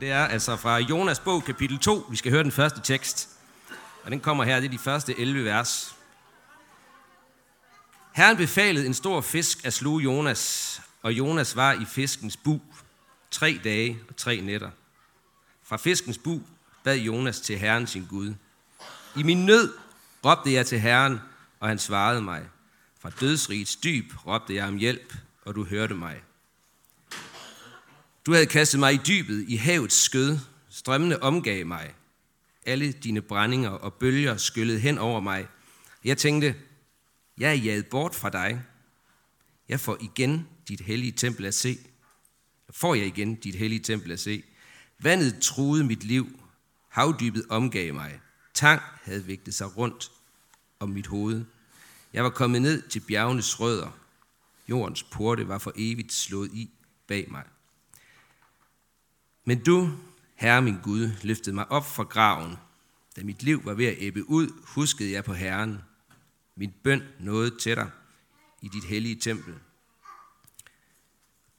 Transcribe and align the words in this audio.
Det 0.00 0.10
er 0.10 0.26
altså 0.26 0.56
fra 0.56 0.78
Jonas 0.78 1.20
bog, 1.20 1.44
kapitel 1.44 1.78
2. 1.78 2.06
Vi 2.10 2.16
skal 2.16 2.32
høre 2.32 2.42
den 2.42 2.52
første 2.52 2.80
tekst. 2.80 3.28
Og 4.04 4.10
den 4.10 4.20
kommer 4.20 4.44
her, 4.44 4.60
det 4.60 4.66
er 4.66 4.70
de 4.70 4.78
første 4.78 5.20
11 5.20 5.44
vers. 5.44 5.96
Herren 8.12 8.36
befalede 8.36 8.86
en 8.86 8.94
stor 8.94 9.20
fisk 9.20 9.66
at 9.66 9.72
sluge 9.72 10.02
Jonas, 10.02 10.80
og 11.02 11.12
Jonas 11.12 11.56
var 11.56 11.72
i 11.72 11.84
fiskens 11.84 12.36
bu 12.36 12.60
tre 13.30 13.60
dage 13.64 13.98
og 14.08 14.16
tre 14.16 14.40
nætter. 14.40 14.70
Fra 15.64 15.76
fiskens 15.76 16.18
bu 16.18 16.40
bad 16.84 16.96
Jonas 16.96 17.40
til 17.40 17.58
Herren 17.58 17.86
sin 17.86 18.06
Gud. 18.10 18.34
I 19.16 19.22
min 19.22 19.46
nød 19.46 19.74
råbte 20.24 20.52
jeg 20.52 20.66
til 20.66 20.80
Herren, 20.80 21.20
og 21.60 21.68
han 21.68 21.78
svarede 21.78 22.22
mig. 22.22 22.42
Fra 23.00 23.10
dødsrigets 23.20 23.76
dyb 23.76 24.12
råbte 24.26 24.54
jeg 24.54 24.68
om 24.68 24.76
hjælp, 24.76 25.14
og 25.44 25.54
du 25.54 25.64
hørte 25.64 25.94
mig. 25.94 26.22
Du 28.26 28.32
havde 28.32 28.46
kastet 28.46 28.80
mig 28.80 28.94
i 28.94 29.00
dybet, 29.06 29.44
i 29.48 29.56
havets 29.56 30.04
skød. 30.04 30.38
Strømmene 30.68 31.22
omgav 31.22 31.66
mig. 31.66 31.94
Alle 32.66 32.92
dine 32.92 33.22
brændinger 33.22 33.70
og 33.70 33.94
bølger 33.94 34.36
skyllede 34.36 34.80
hen 34.80 34.98
over 34.98 35.20
mig. 35.20 35.46
Jeg 36.04 36.18
tænkte, 36.18 36.54
jeg 37.38 37.50
er 37.50 37.54
jaget 37.54 37.86
bort 37.86 38.14
fra 38.14 38.30
dig. 38.30 38.62
Jeg 39.68 39.80
får 39.80 39.96
igen 40.00 40.48
dit 40.68 40.80
hellige 40.80 41.12
tempel 41.12 41.46
at 41.46 41.54
se. 41.54 41.78
Får 42.70 42.94
jeg 42.94 43.06
igen 43.06 43.34
dit 43.34 43.54
hellige 43.54 43.80
tempel 43.80 44.12
at 44.12 44.20
se. 44.20 44.42
Vandet 44.98 45.42
truede 45.42 45.84
mit 45.84 46.04
liv. 46.04 46.40
Havdybet 46.88 47.44
omgav 47.48 47.94
mig. 47.94 48.20
Tang 48.54 48.82
havde 49.02 49.26
vægtet 49.26 49.54
sig 49.54 49.76
rundt 49.76 50.10
om 50.80 50.88
mit 50.88 51.06
hoved. 51.06 51.44
Jeg 52.12 52.24
var 52.24 52.30
kommet 52.30 52.62
ned 52.62 52.82
til 52.88 53.00
bjergenes 53.00 53.60
rødder. 53.60 53.98
Jordens 54.68 55.02
porte 55.02 55.48
var 55.48 55.58
for 55.58 55.72
evigt 55.76 56.12
slået 56.12 56.50
i 56.52 56.70
bag 57.06 57.26
mig. 57.30 57.44
Men 59.48 59.62
du, 59.62 59.90
Herre 60.34 60.62
min 60.62 60.78
Gud, 60.82 61.10
løftede 61.22 61.54
mig 61.54 61.70
op 61.70 61.86
fra 61.86 62.02
graven. 62.02 62.56
Da 63.16 63.22
mit 63.22 63.42
liv 63.42 63.64
var 63.64 63.74
ved 63.74 63.86
at 63.86 63.96
æbbe 63.98 64.30
ud, 64.30 64.62
huskede 64.62 65.12
jeg 65.12 65.24
på 65.24 65.32
Herren. 65.32 65.78
Min 66.56 66.72
bøn 66.84 67.02
nåede 67.20 67.58
til 67.58 67.76
dig 67.76 67.90
i 68.62 68.68
dit 68.68 68.84
hellige 68.84 69.14
tempel. 69.14 69.54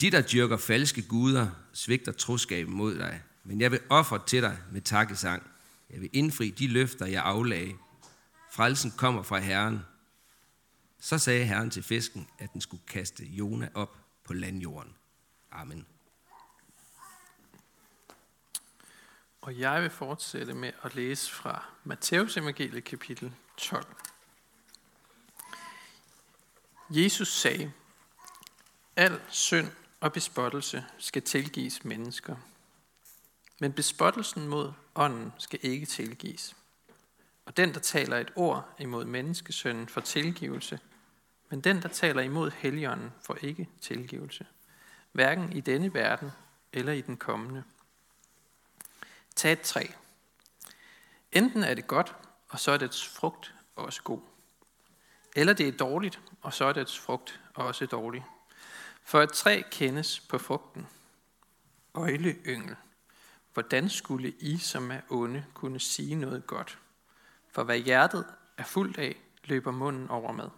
De, 0.02 0.12
der 0.12 0.22
dyrker 0.22 0.58
falske 0.58 1.02
guder, 1.02 1.50
svigter 1.73 2.12
troskaben 2.12 2.73
mod 2.73 2.95
dig. 2.95 3.22
Men 3.44 3.62
jeg 3.62 3.72
vil 3.72 3.80
ofre 3.90 4.26
til 4.28 4.42
dig 4.42 4.58
med 4.72 4.82
takkesang. 4.82 5.44
Jeg 5.90 6.02
vil 6.02 6.10
indfri 6.14 6.50
de 6.50 6.67
løfter, 6.67 7.06
jeg 7.06 7.23
aflagde. 7.23 7.76
Frelsen 8.52 8.92
kommer 8.98 9.23
fra 9.23 9.40
Herren. 9.40 9.80
Så 11.00 11.17
sagde 11.17 11.45
Herren 11.45 11.70
til 11.70 11.84
fisken, 11.84 12.28
at 12.40 12.54
den 12.54 12.62
skulle 12.62 12.84
kaste 12.88 13.26
Jona 13.26 13.70
op 13.73 13.98
på 14.23 14.34
landjorden. 14.34 14.94
Amen. 15.52 15.86
Og 19.42 19.59
jeg 19.59 19.82
vil 19.82 19.90
fortsætte 19.90 20.54
med 20.54 20.72
at 20.84 20.95
læse 20.95 21.32
fra 21.32 21.66
Matteus 21.84 22.38
evangeliet 22.38 22.84
kapitel 22.84 23.34
12. 23.58 23.86
Jesus 26.90 27.28
sagde, 27.28 27.72
al 28.95 29.22
synd 29.30 29.72
og 30.00 30.14
bespottelse 30.14 30.86
skal 30.98 31.22
tilgives 31.22 31.86
mennesker, 31.86 32.36
men 33.60 33.73
bespottelsen 33.73 34.48
mod 34.48 34.73
ånden 34.95 35.34
skal 35.38 35.60
ikke 35.64 35.86
tilgives. 35.86 36.56
Og 37.45 37.58
den, 37.58 37.73
der 37.73 37.80
taler 37.80 38.17
et 38.17 38.32
ord 38.36 38.76
imod 38.80 39.06
menneskesønnen, 39.06 39.88
får 39.88 40.02
tilgivelse, 40.02 40.80
men 41.50 41.62
den, 41.62 41.82
der 41.82 41.90
taler 41.90 42.22
imod 42.22 42.52
helligånden, 42.52 43.12
får 43.22 43.36
ikke 43.42 43.70
tilgivelse, 43.82 44.45
hverken 45.12 45.54
i 45.54 45.62
denne 45.62 45.94
verden 45.94 46.32
eller 46.73 46.94
i 46.94 47.02
den 47.02 47.17
kommende. 47.17 47.64
Tag 49.40 49.52
et 49.52 49.62
træ. 49.62 49.86
Enten 51.32 51.64
er 51.64 51.73
det 51.73 51.88
godt, 51.88 52.16
og 52.50 52.59
så 52.59 52.72
er 52.72 52.78
dets 52.78 53.08
frugt 53.08 53.54
også 53.76 54.04
god. 54.04 54.22
Eller 55.36 55.54
det 55.54 55.67
er 55.67 55.72
dårligt, 55.72 56.20
og 56.42 56.54
så 56.54 56.66
er 56.66 56.73
dets 56.73 57.00
frugt 57.00 57.39
også 57.54 57.86
dårlig. 57.86 58.26
For 59.04 59.22
et 59.22 59.33
træ 59.33 59.61
kendes 59.72 60.20
på 60.20 60.38
frugten. 60.38 60.88
Øjle 61.94 62.36
yngel. 62.45 62.76
Hvordan 63.54 63.89
skulle 63.89 64.33
I, 64.39 64.58
som 64.58 64.92
er 64.92 65.02
onde, 65.10 65.45
kunne 65.54 65.80
sige 65.80 66.16
noget 66.16 66.48
godt? 66.48 66.80
For 67.52 67.64
hvad 67.64 67.77
hjertet 67.77 68.26
er 68.58 68.64
fuldt 68.64 68.98
af, 68.98 69.16
løber 69.44 69.71
munden 69.71 70.10
over 70.10 70.32
med. 70.32 70.50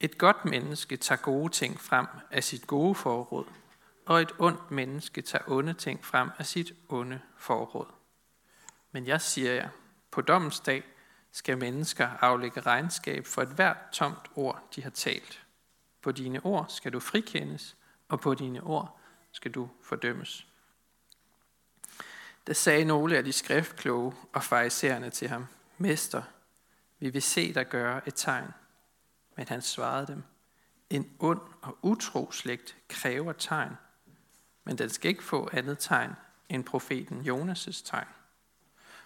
Et 0.00 0.18
godt 0.18 0.44
menneske 0.44 0.96
tager 0.96 1.20
gode 1.20 1.52
ting 1.52 1.80
frem 1.80 2.06
af 2.30 2.44
sit 2.44 2.66
gode 2.66 2.94
forråd, 2.94 3.46
og 4.06 4.20
et 4.20 4.32
ondt 4.38 4.70
menneske 4.70 5.22
tager 5.22 5.44
onde 5.46 5.74
ting 5.74 6.04
frem 6.04 6.30
af 6.38 6.46
sit 6.46 6.72
onde 6.88 7.20
forråd. 7.36 7.88
Men 8.92 9.06
jeg 9.06 9.20
siger 9.20 9.52
jer, 9.52 9.68
på 10.10 10.20
dommens 10.20 10.60
dag 10.60 10.84
skal 11.32 11.58
mennesker 11.58 12.08
aflægge 12.08 12.60
regnskab 12.60 13.26
for 13.26 13.42
et 13.42 13.48
hvert 13.48 13.76
tomt 13.92 14.30
ord, 14.36 14.68
de 14.74 14.82
har 14.82 14.90
talt. 14.90 15.46
På 16.02 16.12
dine 16.12 16.40
ord 16.44 16.66
skal 16.68 16.92
du 16.92 17.00
frikendes, 17.00 17.76
og 18.08 18.20
på 18.20 18.34
dine 18.34 18.62
ord 18.62 19.00
skal 19.32 19.50
du 19.50 19.70
fordømmes. 19.82 20.46
Der 22.46 22.52
sagde 22.52 22.84
nogle 22.84 23.16
af 23.16 23.24
de 23.24 23.32
skriftkloge 23.32 24.14
og 24.32 24.42
farisæerne 24.42 25.10
til 25.10 25.28
ham, 25.28 25.46
Mester, 25.78 26.22
vi 26.98 27.10
vil 27.10 27.22
se 27.22 27.54
dig 27.54 27.68
gøre 27.68 28.08
et 28.08 28.14
tegn. 28.14 28.48
Men 29.36 29.48
han 29.48 29.62
svarede 29.62 30.06
dem, 30.06 30.22
en 30.90 31.16
ond 31.18 31.40
og 31.62 31.78
utro 31.82 32.32
slægt 32.32 32.76
kræver 32.88 33.32
tegn, 33.32 33.76
men 34.64 34.78
den 34.78 34.90
skal 34.90 35.08
ikke 35.08 35.24
få 35.24 35.50
andet 35.52 35.78
tegn 35.78 36.12
end 36.48 36.64
profeten 36.64 37.20
Jonas' 37.20 37.82
tegn. 37.84 38.08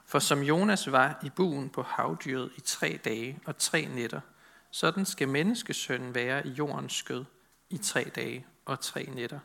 For 0.04 0.18
som 0.18 0.42
Jonas 0.42 0.92
var 0.92 1.20
i 1.22 1.30
buen 1.30 1.70
på 1.70 1.82
havdyret 1.82 2.52
i 2.56 2.60
tre 2.60 3.00
dage 3.04 3.38
og 3.46 3.58
tre 3.58 3.86
nætter, 3.86 4.20
sådan 4.70 5.04
skal 5.04 5.28
menneskesønnen 5.28 6.14
være 6.14 6.46
i 6.46 6.50
jordens 6.50 6.92
skød 6.92 7.24
i 7.70 7.78
tre 7.78 8.12
dage 8.14 8.46
og 8.64 8.80
tre 8.80 9.04
nætter. 9.14 9.38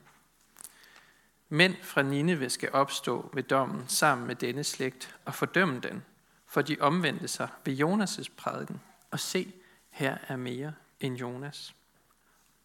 Mænd 1.49 1.75
fra 1.83 2.01
Nineve 2.01 2.49
skal 2.49 2.69
opstå 2.73 3.29
ved 3.33 3.43
dommen 3.43 3.87
sammen 3.87 4.27
med 4.27 4.35
denne 4.35 4.63
slægt 4.63 5.15
og 5.25 5.35
fordømme 5.35 5.79
den, 5.79 6.03
for 6.47 6.61
de 6.61 6.77
omvendte 6.79 7.27
sig 7.27 7.47
ved 7.65 7.79
Jonas' 7.79 8.31
prædiken. 8.37 8.81
Og 9.11 9.19
se, 9.19 9.53
her 9.89 10.17
er 10.27 10.35
mere 10.35 10.73
end 10.99 11.17
Jonas. 11.17 11.75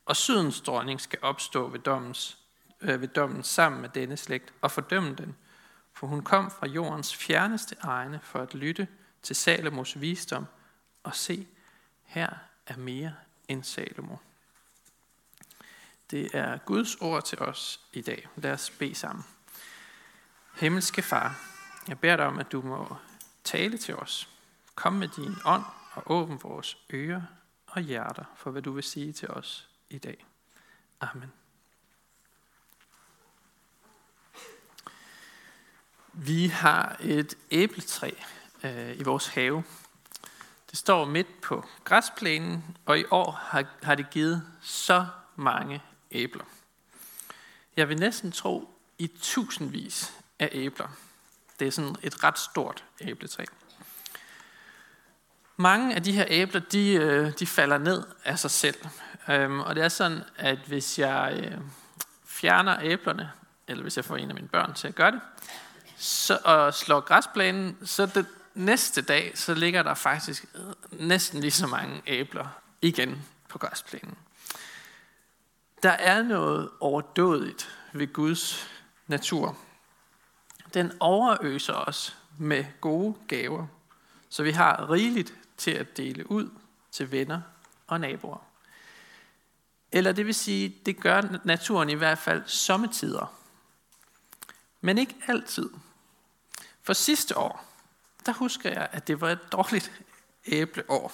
Og 0.07 0.17
sydens 0.17 0.61
dronning 0.61 1.01
skal 1.01 1.19
opstå 1.23 1.69
ved, 1.69 1.79
dommens, 1.79 2.39
Øh, 2.81 3.01
ved 3.01 3.09
dommen 3.09 3.43
sammen 3.43 3.81
med 3.81 3.89
denne 3.89 4.17
slægt 4.17 4.53
og 4.61 4.71
fordømme 4.71 5.15
den, 5.15 5.37
for 5.93 6.07
hun 6.07 6.23
kom 6.23 6.51
fra 6.51 6.67
jordens 6.67 7.17
fjerneste 7.17 7.77
egne 7.81 8.21
for 8.23 8.39
at 8.39 8.55
lytte 8.55 8.89
til 9.23 9.37
Salomos 9.37 10.01
visdom, 10.01 10.47
og 11.03 11.15
se, 11.15 11.47
her 12.05 12.31
er 12.67 12.77
mere 12.77 13.15
end 13.49 13.65
Salomo. 13.65 14.17
Det 16.11 16.35
er 16.35 16.59
Guds 16.59 16.95
ord 16.95 17.25
til 17.25 17.39
os 17.39 17.81
i 17.93 18.01
dag. 18.01 18.29
Lad 18.37 18.53
os 18.53 18.71
bede 18.71 18.95
sammen. 18.95 19.25
Himmelske 20.55 21.03
Far, 21.03 21.41
jeg 21.89 21.99
beder 21.99 22.17
dig 22.17 22.27
om, 22.27 22.39
at 22.39 22.53
du 22.53 22.63
må 22.63 22.97
tale 23.45 23.79
til 23.79 23.97
os. 23.97 24.29
Kom 24.75 24.93
med 24.93 25.09
din 25.09 25.35
ånd 25.45 25.65
og 25.93 26.03
åbn 26.07 26.41
vores 26.43 26.79
ører 26.93 27.23
og 27.67 27.83
hjerter 27.83 28.25
for, 28.37 28.51
hvad 28.51 28.63
du 28.63 28.73
vil 28.73 28.83
sige 28.83 29.13
til 29.13 29.29
os 29.29 29.69
i 29.91 29.99
dag. 29.99 30.27
Amen. 31.01 31.33
Vi 36.19 36.47
har 36.47 36.97
et 37.01 37.35
æbletræ 37.51 38.11
øh, 38.65 38.99
i 38.99 39.03
vores 39.03 39.27
have. 39.27 39.65
Det 40.71 40.79
står 40.79 41.05
midt 41.05 41.41
på 41.41 41.65
græsplænen, 41.85 42.77
og 42.87 42.99
i 42.99 43.05
år 43.11 43.31
har, 43.31 43.65
har 43.83 43.95
det 43.95 44.11
givet 44.11 44.43
så 44.61 45.07
mange 45.37 45.83
æbler. 46.11 46.45
Jeg 47.77 47.89
vil 47.89 47.99
næsten 47.99 48.33
tro 48.33 48.79
i 48.99 49.07
tusindvis 49.07 50.13
af 50.39 50.49
æbler. 50.53 50.89
Det 51.59 51.67
er 51.67 51.73
sådan 51.73 51.97
et 52.03 52.25
ret 52.25 52.39
stort 52.39 52.85
æbletræ. 53.01 53.45
Mange 55.57 55.95
af 55.95 56.03
de 56.03 56.13
her 56.13 56.25
æbler, 56.29 56.61
de, 56.61 56.93
øh, 56.93 57.33
de 57.39 57.47
falder 57.47 57.79
ned 57.79 58.05
af 58.25 58.39
sig 58.39 58.51
selv. 58.51 58.87
Øhm, 59.29 59.61
og 59.61 59.75
det 59.75 59.85
er 59.85 59.89
sådan, 59.89 60.23
at 60.37 60.59
hvis 60.59 60.99
jeg 60.99 61.41
øh, 61.45 61.59
fjerner 62.25 62.79
æblerne, 62.83 63.33
eller 63.69 63.83
hvis 63.83 63.97
jeg 63.97 64.05
får 64.05 64.17
en 64.17 64.29
af 64.29 64.35
mine 64.35 64.49
børn 64.49 64.75
til 64.75 64.89
at 64.89 64.95
gøre 64.95 65.11
det, 65.11 65.21
så, 65.97 66.39
og 66.45 66.75
slår 66.75 67.01
græsplænen, 67.01 67.79
så 67.85 68.07
det 68.07 68.27
næste 68.55 69.03
dag, 69.03 69.33
så 69.35 69.55
ligger 69.55 69.83
der 69.83 69.95
faktisk 69.95 70.45
næsten 70.91 71.41
lige 71.41 71.51
så 71.51 71.67
mange 71.67 72.03
æbler 72.07 72.49
igen 72.83 73.23
på 73.49 73.59
græsplænen. 73.59 74.19
Der 75.83 75.91
er 75.91 76.23
noget 76.23 76.71
overdådigt 76.81 77.79
ved 77.93 78.13
Guds 78.13 78.69
natur. 79.07 79.59
Den 80.75 80.93
overøser 81.01 81.75
os 81.75 82.17
med 82.39 82.65
gode 82.81 83.15
gaver, 83.29 83.67
så 84.29 84.43
vi 84.43 84.51
har 84.51 84.91
rigeligt 84.91 85.35
til 85.57 85.71
at 85.71 85.97
dele 85.97 86.31
ud 86.31 86.51
til 86.93 87.13
venner 87.13 87.41
og 87.87 88.01
naboer. 88.01 88.45
Eller 89.93 90.13
det 90.13 90.27
vil 90.27 90.35
sige, 90.35 90.77
det 90.87 91.01
gør 91.01 91.23
naturen 91.45 91.91
i 91.91 91.95
hvert 91.95 92.19
fald 92.19 92.43
sommetider. 92.47 93.35
Men 94.81 94.99
ikke 94.99 95.15
altid. 95.29 95.71
For 96.87 96.93
sidste 96.93 97.39
år, 97.39 97.73
der 98.27 98.33
husker 98.33 98.71
jeg, 98.71 98.89
at 98.93 99.09
det 99.09 99.21
var 99.21 99.31
et 99.31 99.53
dårligt 99.53 99.93
æbleår. 100.47 101.13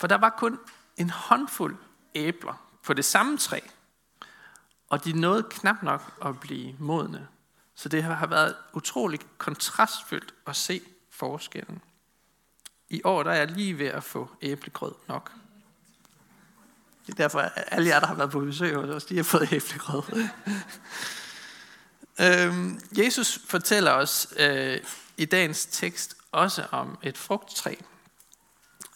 For 0.00 0.06
der 0.06 0.18
var 0.18 0.30
kun 0.30 0.58
en 0.96 1.10
håndfuld 1.10 1.76
æbler 2.14 2.66
på 2.82 2.92
det 2.92 3.04
samme 3.04 3.38
træ, 3.38 3.60
og 4.88 5.04
de 5.04 5.12
nåede 5.12 5.42
knap 5.50 5.82
nok 5.82 6.18
at 6.24 6.40
blive 6.40 6.76
modne. 6.78 7.28
Så 7.74 7.88
det 7.88 8.02
har 8.02 8.26
været 8.26 8.56
utroligt 8.72 9.26
kontrastfyldt 9.38 10.34
at 10.46 10.56
se 10.56 10.80
forskellen. 11.10 11.82
I 12.88 13.00
år 13.04 13.22
der 13.22 13.30
er 13.30 13.36
jeg 13.36 13.50
lige 13.50 13.78
ved 13.78 13.86
at 13.86 14.04
få 14.04 14.30
æblegrød 14.42 14.94
nok. 15.08 15.32
Det 17.06 17.12
er 17.12 17.16
derfor, 17.16 17.40
at 17.40 17.64
alle 17.66 17.88
jer, 17.88 18.00
der 18.00 18.06
har 18.06 18.14
været 18.14 18.30
på 18.30 18.40
besøg 18.40 18.76
hos 18.76 18.88
os, 18.88 19.04
de 19.04 19.16
har 19.16 19.24
fået 19.24 19.52
æblegrød 19.52 20.28
øhm, 22.20 22.80
Jesus 22.98 23.40
fortæller 23.46 23.90
os 23.90 24.34
øh, 24.36 24.80
i 25.16 25.24
dagens 25.24 25.66
tekst 25.66 26.16
også 26.32 26.66
om 26.70 26.98
et 27.02 27.18
frugttræ. 27.18 27.74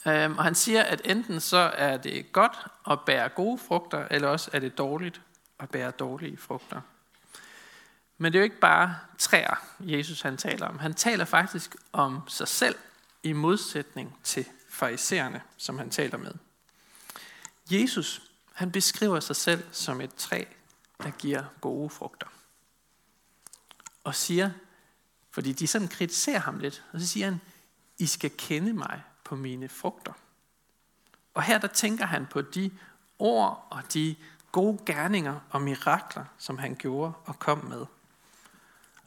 Øhm, 0.07 0.39
og 0.39 0.45
han 0.45 0.55
siger, 0.55 0.83
at 0.83 1.01
enten 1.05 1.41
så 1.41 1.73
er 1.77 1.97
det 1.97 2.33
godt 2.33 2.67
at 2.91 3.01
bære 3.01 3.29
gode 3.29 3.59
frugter, 3.59 4.09
eller 4.11 4.29
også 4.29 4.51
er 4.53 4.59
det 4.59 4.79
dårligt 4.79 5.21
at 5.59 5.71
bære 5.71 5.91
dårlige 5.91 6.37
frugter. 6.37 6.81
Men 8.19 8.33
det 8.33 8.39
er 8.39 8.41
jo 8.41 8.45
ikke 8.45 8.61
bare 8.61 8.97
træer, 9.19 9.55
Jesus 9.81 10.21
han 10.21 10.37
taler 10.37 10.67
om. 10.67 10.79
Han 10.79 10.95
taler 10.95 11.25
faktisk 11.25 11.77
om 11.93 12.21
sig 12.29 12.49
selv 12.49 12.77
i 13.23 13.33
modsætning 13.33 14.19
til 14.25 14.47
farisæerne, 14.71 15.43
som 15.57 15.79
han 15.79 15.91
taler 15.91 16.19
med. 16.19 16.33
Jesus, 17.71 18.23
han 18.53 18.73
beskriver 18.73 19.21
sig 19.21 19.37
selv 19.37 19.65
som 19.73 20.01
et 20.01 20.15
træ, 20.15 20.45
der 21.03 21.11
giver 21.11 21.45
gode 21.61 21.91
frugter. 21.91 22.27
Og 24.09 24.15
siger, 24.15 24.51
fordi 25.31 25.53
de 25.53 25.67
sådan 25.67 25.89
kritiserer 25.89 26.39
ham 26.39 26.59
lidt, 26.59 26.85
og 26.93 27.01
så 27.01 27.07
siger 27.07 27.27
han, 27.27 27.41
I 27.99 28.07
skal 28.07 28.31
kende 28.39 28.73
mig 28.73 29.03
på 29.25 29.37
mine 29.37 29.69
frugter. 29.69 30.13
Og 31.35 31.43
her 31.43 31.59
der 31.59 31.69
tænker 31.69 32.07
han 32.07 32.27
på 32.27 32.43
de 32.43 32.71
ord 33.19 33.69
og 33.71 33.83
de 33.93 34.17
gode 34.53 34.79
gerninger 34.87 35.41
og 35.51 35.63
mirakler, 35.63 36.25
som 36.39 36.59
han 36.59 36.75
gjorde 36.75 37.13
og 37.25 37.39
kom 37.39 37.65
med. 37.65 37.87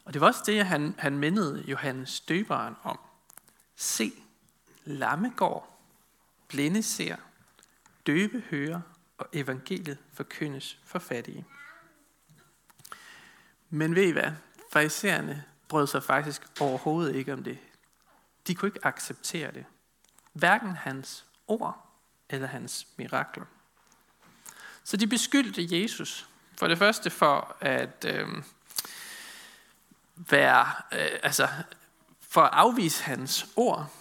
Og 0.06 0.13
det 0.13 0.21
var 0.21 0.27
også 0.27 0.44
det, 0.45 0.65
han, 0.65 0.95
han 0.98 1.18
mindede 1.18 1.63
Johannes 1.68 2.19
Døberen 2.19 2.75
om. 2.83 3.00
Se, 3.75 4.12
lamme 4.86 5.33
går, 5.36 5.81
blinde 6.47 6.83
ser, 6.83 7.15
døbe 8.07 8.44
hører, 8.50 8.81
og 9.18 9.27
evangeliet 9.33 9.97
forkyndes 10.13 10.80
for 10.86 11.00
fattige. 11.00 11.45
Men 13.69 13.95
ved 13.95 14.04
I 14.04 14.12
hvad? 14.12 14.31
Farisæerne 14.71 15.44
brød 15.68 15.88
sig 15.88 16.03
faktisk 16.03 16.41
overhovedet 16.59 17.15
ikke 17.15 17.33
om 17.33 17.44
det. 17.44 17.57
De 18.47 18.56
kunne 18.56 18.68
ikke 18.68 18.85
acceptere 18.85 19.51
det. 19.51 19.65
Hverken 20.33 20.75
hans 20.75 21.25
ord 21.47 21.89
eller 22.29 22.47
hans 22.47 22.88
mirakler. 22.97 23.45
Så 24.83 24.97
de 24.97 25.07
beskyldte 25.07 25.81
Jesus 25.81 26.27
for 26.57 26.68
det 26.68 26.77
første 26.77 27.09
for 27.09 27.57
at 27.59 28.06
øh, 28.07 28.27
være, 30.15 30.65
øh, 30.91 31.19
altså 31.23 31.47
for 32.19 32.41
at 32.41 32.50
afvise 32.53 33.03
hans 33.03 33.45
ord, 33.56 33.91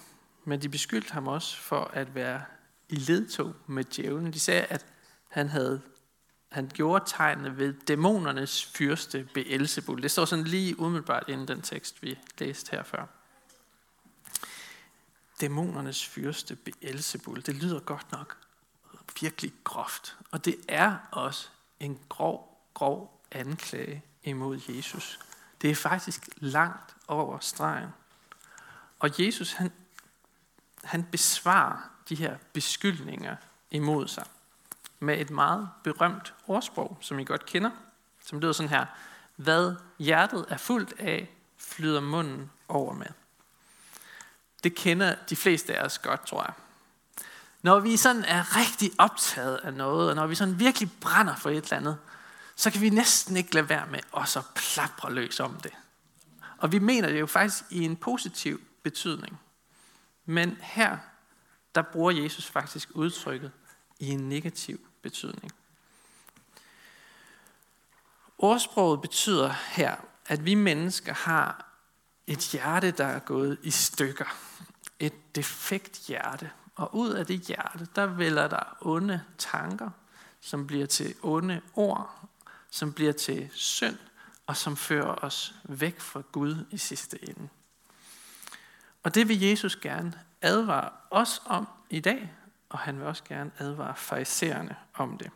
men 0.44 0.62
de 0.62 0.69
beskyldte 0.69 1.12
ham 1.12 1.28
også 1.28 1.56
for 1.56 1.90
at 1.94 2.14
være 2.14 2.43
i 2.88 2.94
ledtog 2.94 3.55
med 3.67 3.84
djævlen. 3.84 4.32
De 4.32 4.40
sagde, 4.40 4.62
at 4.62 4.87
han 5.28 5.49
havde 5.49 5.82
han 6.50 6.70
gjorde 6.75 7.05
tegnene 7.06 7.56
ved 7.56 7.73
dæmonernes 7.73 8.64
fyrste 8.64 9.29
Beelzebul. 9.35 10.02
Det 10.02 10.11
står 10.11 10.25
sådan 10.25 10.44
lige 10.44 10.81
umiddelbart 10.81 11.29
inden 11.29 11.49
den 11.49 11.62
tekst, 11.62 12.02
vi 12.02 12.19
læste 12.38 12.70
her 12.70 12.82
før. 12.82 13.06
Dæmonernes 15.41 16.06
fyrste 16.06 16.56
Beelzebul. 16.56 17.43
Det 17.47 17.55
lyder 17.55 17.81
godt 17.81 18.12
nok 18.12 18.37
virkelig 19.20 19.52
groft. 19.64 20.17
Og 20.31 20.44
det 20.44 20.56
er 20.69 20.97
også 21.12 21.49
en 21.81 22.00
grov, 22.08 22.67
grov 22.75 23.23
anklage 23.31 24.05
imod 24.23 24.61
Jesus. 24.69 25.19
Det 25.62 25.70
er 25.70 25.75
faktisk 25.75 26.29
langt 26.37 26.96
over 27.08 27.38
stregen. 27.38 27.91
Og 28.99 29.25
Jesus, 29.25 29.53
han, 29.53 29.73
han 30.85 31.05
besvarer 31.05 31.91
de 32.08 32.14
her 32.14 32.37
beskyldninger 32.53 33.37
imod 33.70 34.08
sig 34.08 34.26
med 35.00 35.20
et 35.20 35.31
meget 35.31 35.69
berømt 35.85 36.35
ordsprog, 36.47 36.99
som 37.00 37.19
I 37.19 37.25
godt 37.25 37.47
kender, 37.47 37.70
som 38.26 38.41
lyder 38.41 38.52
sådan 38.52 38.70
her. 38.70 38.87
Hvad 39.37 39.75
hjertet 39.99 40.44
er 40.49 40.56
fuldt 40.56 40.93
af, 40.99 41.31
flyder 41.58 42.00
munden 42.00 42.50
over 42.69 42.94
med. 42.94 43.06
Det 44.64 44.75
kender 44.75 45.14
de 45.31 45.37
fleste 45.37 45.76
af 45.76 45.85
os 45.85 45.99
godt, 45.99 46.26
tror 46.26 46.43
jeg. 46.43 46.52
Når 47.62 47.81
vi 47.81 47.97
sådan 47.97 48.25
er 48.25 48.56
rigtig 48.56 48.91
optaget 48.99 49.56
af 49.56 49.75
noget, 49.75 50.11
og 50.11 50.17
når 50.17 50.26
vi 50.26 50.35
sådan 50.35 50.58
virkelig 50.58 50.91
brænder 51.00 51.37
for 51.37 51.50
et 51.50 51.64
eller 51.64 51.76
andet, 51.76 51.99
så 52.56 52.70
kan 52.70 52.81
vi 52.81 52.91
næsten 52.91 53.37
ikke 53.37 53.55
lade 53.55 53.69
være 53.69 53.87
med 53.87 54.00
at 54.17 54.29
så 54.29 54.43
plapre 54.55 55.12
løs 55.12 55.41
om 55.41 55.55
det. 55.55 55.73
Og 56.58 56.73
vi 56.73 56.79
mener 56.79 57.08
det 57.08 57.20
jo 57.20 57.26
faktisk 57.26 57.64
i 57.70 57.85
en 57.85 57.96
positiv 57.96 58.61
betydning. 58.82 59.41
Men 60.26 60.58
her, 60.61 60.96
der 61.75 61.82
bruger 61.82 62.11
Jesus 62.11 62.46
faktisk 62.46 62.88
udtrykket 62.94 63.53
i 63.99 64.08
en 64.08 64.29
negativ 64.29 64.89
betydning. 65.02 65.52
Ordsproget 68.38 69.00
betyder 69.00 69.55
her, 69.69 69.97
at 70.26 70.44
vi 70.44 70.55
mennesker 70.55 71.14
har 71.14 71.67
et 72.26 72.38
hjerte, 72.38 72.91
der 72.91 73.06
er 73.06 73.19
gået 73.19 73.58
i 73.62 73.70
stykker. 73.70 74.37
Et 74.99 75.37
defekt 75.37 76.06
hjerte. 76.06 76.50
Og 76.75 76.94
ud 76.94 77.11
af 77.11 77.26
det 77.26 77.41
hjerte, 77.41 77.88
der 77.94 78.06
vælger 78.06 78.49
der 78.49 78.76
onde 78.81 79.23
tanker, 79.38 79.91
som 80.41 80.67
bliver 80.67 80.87
til 80.87 81.14
onde 81.23 81.61
ord, 81.75 82.29
som 82.70 82.93
bliver 82.93 83.12
til 83.12 83.50
synd, 83.53 83.99
og 84.46 84.56
som 84.56 84.76
fører 84.76 85.14
os 85.25 85.55
væk 85.64 86.00
fra 86.00 86.23
Gud 86.32 86.64
i 86.70 86.79
sidste 86.79 87.29
ende. 87.29 87.49
Og 89.03 89.14
det 89.14 89.29
vil 89.29 89.41
Jesus 89.41 89.76
gerne 89.76 90.20
advare 90.43 90.91
os 91.11 91.43
om 91.46 91.69
i 91.91 92.00
dag, 92.00 92.32
og 92.70 92.78
han 92.78 92.99
vil 92.99 93.06
også 93.06 93.25
gerne 93.25 93.50
advare 93.58 93.96
farisæerne 93.96 94.76
om 94.94 95.19
det. 95.19 95.31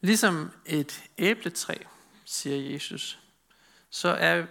Ligesom 0.00 0.50
et 0.66 1.04
æbletræ, 1.18 1.74
siger 2.24 2.72
Jesus, 2.72 3.20
så 3.90 4.08
er 4.08 4.46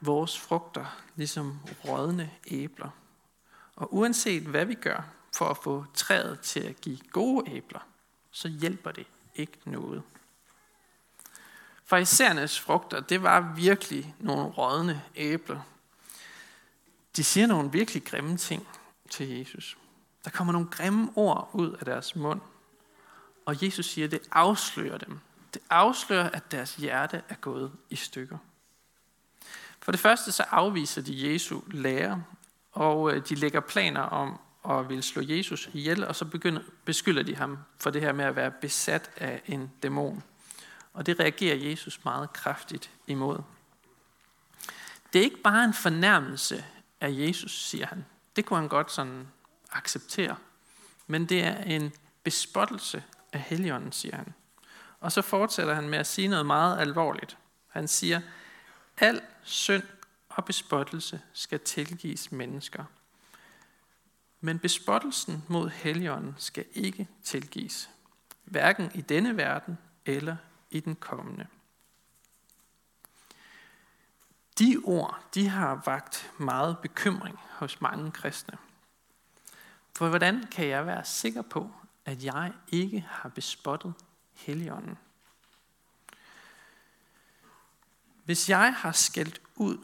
vores 0.00 0.38
frugter 0.38 1.02
ligesom 1.16 1.60
rådne 1.84 2.30
æbler. 2.46 2.90
Og 3.76 3.94
uanset 3.94 4.42
hvad 4.42 4.64
vi 4.64 4.74
gør 4.74 5.02
for 5.34 5.48
at 5.48 5.56
få 5.56 5.86
træet 5.94 6.40
til 6.40 6.60
at 6.60 6.80
give 6.80 6.98
gode 7.12 7.50
æbler, 7.50 7.80
så 8.30 8.48
hjælper 8.48 8.92
det 8.92 9.06
ikke 9.34 9.58
noget. 9.64 10.02
Farisæernes 11.84 12.60
frugter, 12.60 13.00
det 13.00 13.22
var 13.22 13.54
virkelig 13.56 14.14
nogle 14.18 14.42
rådne 14.42 15.02
æbler, 15.16 15.60
de 17.16 17.24
siger 17.24 17.46
nogle 17.46 17.72
virkelig 17.72 18.04
grimme 18.04 18.36
ting 18.36 18.68
til 19.10 19.28
Jesus. 19.28 19.76
Der 20.24 20.30
kommer 20.30 20.52
nogle 20.52 20.68
grimme 20.68 21.10
ord 21.14 21.50
ud 21.52 21.72
af 21.72 21.84
deres 21.84 22.16
mund. 22.16 22.40
Og 23.46 23.64
Jesus 23.64 23.86
siger, 23.86 24.04
at 24.04 24.10
det 24.10 24.20
afslører 24.32 24.98
dem. 24.98 25.18
Det 25.54 25.62
afslører, 25.70 26.30
at 26.30 26.52
deres 26.52 26.74
hjerte 26.74 27.22
er 27.28 27.34
gået 27.34 27.72
i 27.90 27.96
stykker. 27.96 28.38
For 29.80 29.92
det 29.92 30.00
første 30.00 30.32
så 30.32 30.42
afviser 30.50 31.02
de 31.02 31.32
Jesu 31.32 31.60
lære, 31.70 32.24
og 32.72 33.14
øh, 33.14 33.28
de 33.28 33.34
lægger 33.34 33.60
planer 33.60 34.00
om 34.00 34.40
at 34.68 34.88
vil 34.88 35.02
slå 35.02 35.22
Jesus 35.22 35.70
ihjel, 35.72 36.06
og 36.06 36.16
så 36.16 36.24
begynder, 36.24 36.62
beskylder 36.84 37.22
de 37.22 37.36
ham 37.36 37.58
for 37.78 37.90
det 37.90 38.00
her 38.00 38.12
med 38.12 38.24
at 38.24 38.36
være 38.36 38.50
besat 38.50 39.10
af 39.16 39.42
en 39.46 39.70
dæmon. 39.82 40.22
Og 40.92 41.06
det 41.06 41.20
reagerer 41.20 41.56
Jesus 41.56 42.04
meget 42.04 42.32
kraftigt 42.32 42.90
imod. 43.06 43.38
Det 45.12 45.18
er 45.18 45.22
ikke 45.22 45.42
bare 45.42 45.64
en 45.64 45.74
fornærmelse 45.74 46.64
af 47.00 47.08
Jesus, 47.10 47.64
siger 47.66 47.86
han. 47.86 48.04
Det 48.36 48.46
kunne 48.46 48.58
han 48.58 48.68
godt 48.68 48.92
sådan 48.92 49.28
acceptere. 49.72 50.36
Men 51.06 51.26
det 51.26 51.42
er 51.44 51.62
en 51.62 51.92
bespottelse 52.22 53.04
af 53.32 53.40
Helligånden, 53.40 53.92
siger 53.92 54.16
han. 54.16 54.34
Og 55.00 55.12
så 55.12 55.22
fortsætter 55.22 55.74
han 55.74 55.88
med 55.88 55.98
at 55.98 56.06
sige 56.06 56.28
noget 56.28 56.46
meget 56.46 56.78
alvorligt. 56.78 57.38
Han 57.68 57.88
siger, 57.88 58.20
al 58.98 59.20
synd 59.42 59.82
og 60.28 60.44
bespottelse 60.44 61.20
skal 61.32 61.60
tilgives 61.60 62.32
mennesker. 62.32 62.84
Men 64.40 64.58
bespottelsen 64.58 65.44
mod 65.48 65.68
Helligånden 65.68 66.34
skal 66.38 66.64
ikke 66.72 67.08
tilgives. 67.22 67.90
Hverken 68.44 68.90
i 68.94 69.00
denne 69.00 69.36
verden 69.36 69.78
eller 70.06 70.36
i 70.70 70.80
den 70.80 70.96
kommende. 70.96 71.46
De 74.60 74.80
ord, 74.84 75.24
de 75.34 75.48
har 75.48 75.82
vagt 75.84 76.32
meget 76.38 76.78
bekymring 76.78 77.38
hos 77.52 77.80
mange 77.80 78.10
kristne. 78.10 78.58
For 79.96 80.08
hvordan 80.08 80.46
kan 80.46 80.68
jeg 80.68 80.86
være 80.86 81.04
sikker 81.04 81.42
på, 81.42 81.70
at 82.04 82.24
jeg 82.24 82.52
ikke 82.68 83.06
har 83.10 83.28
bespottet 83.28 83.94
Helligånden? 84.32 84.98
Hvis 88.24 88.48
jeg 88.48 88.74
har 88.74 88.92
skældt 88.92 89.40
ud 89.56 89.78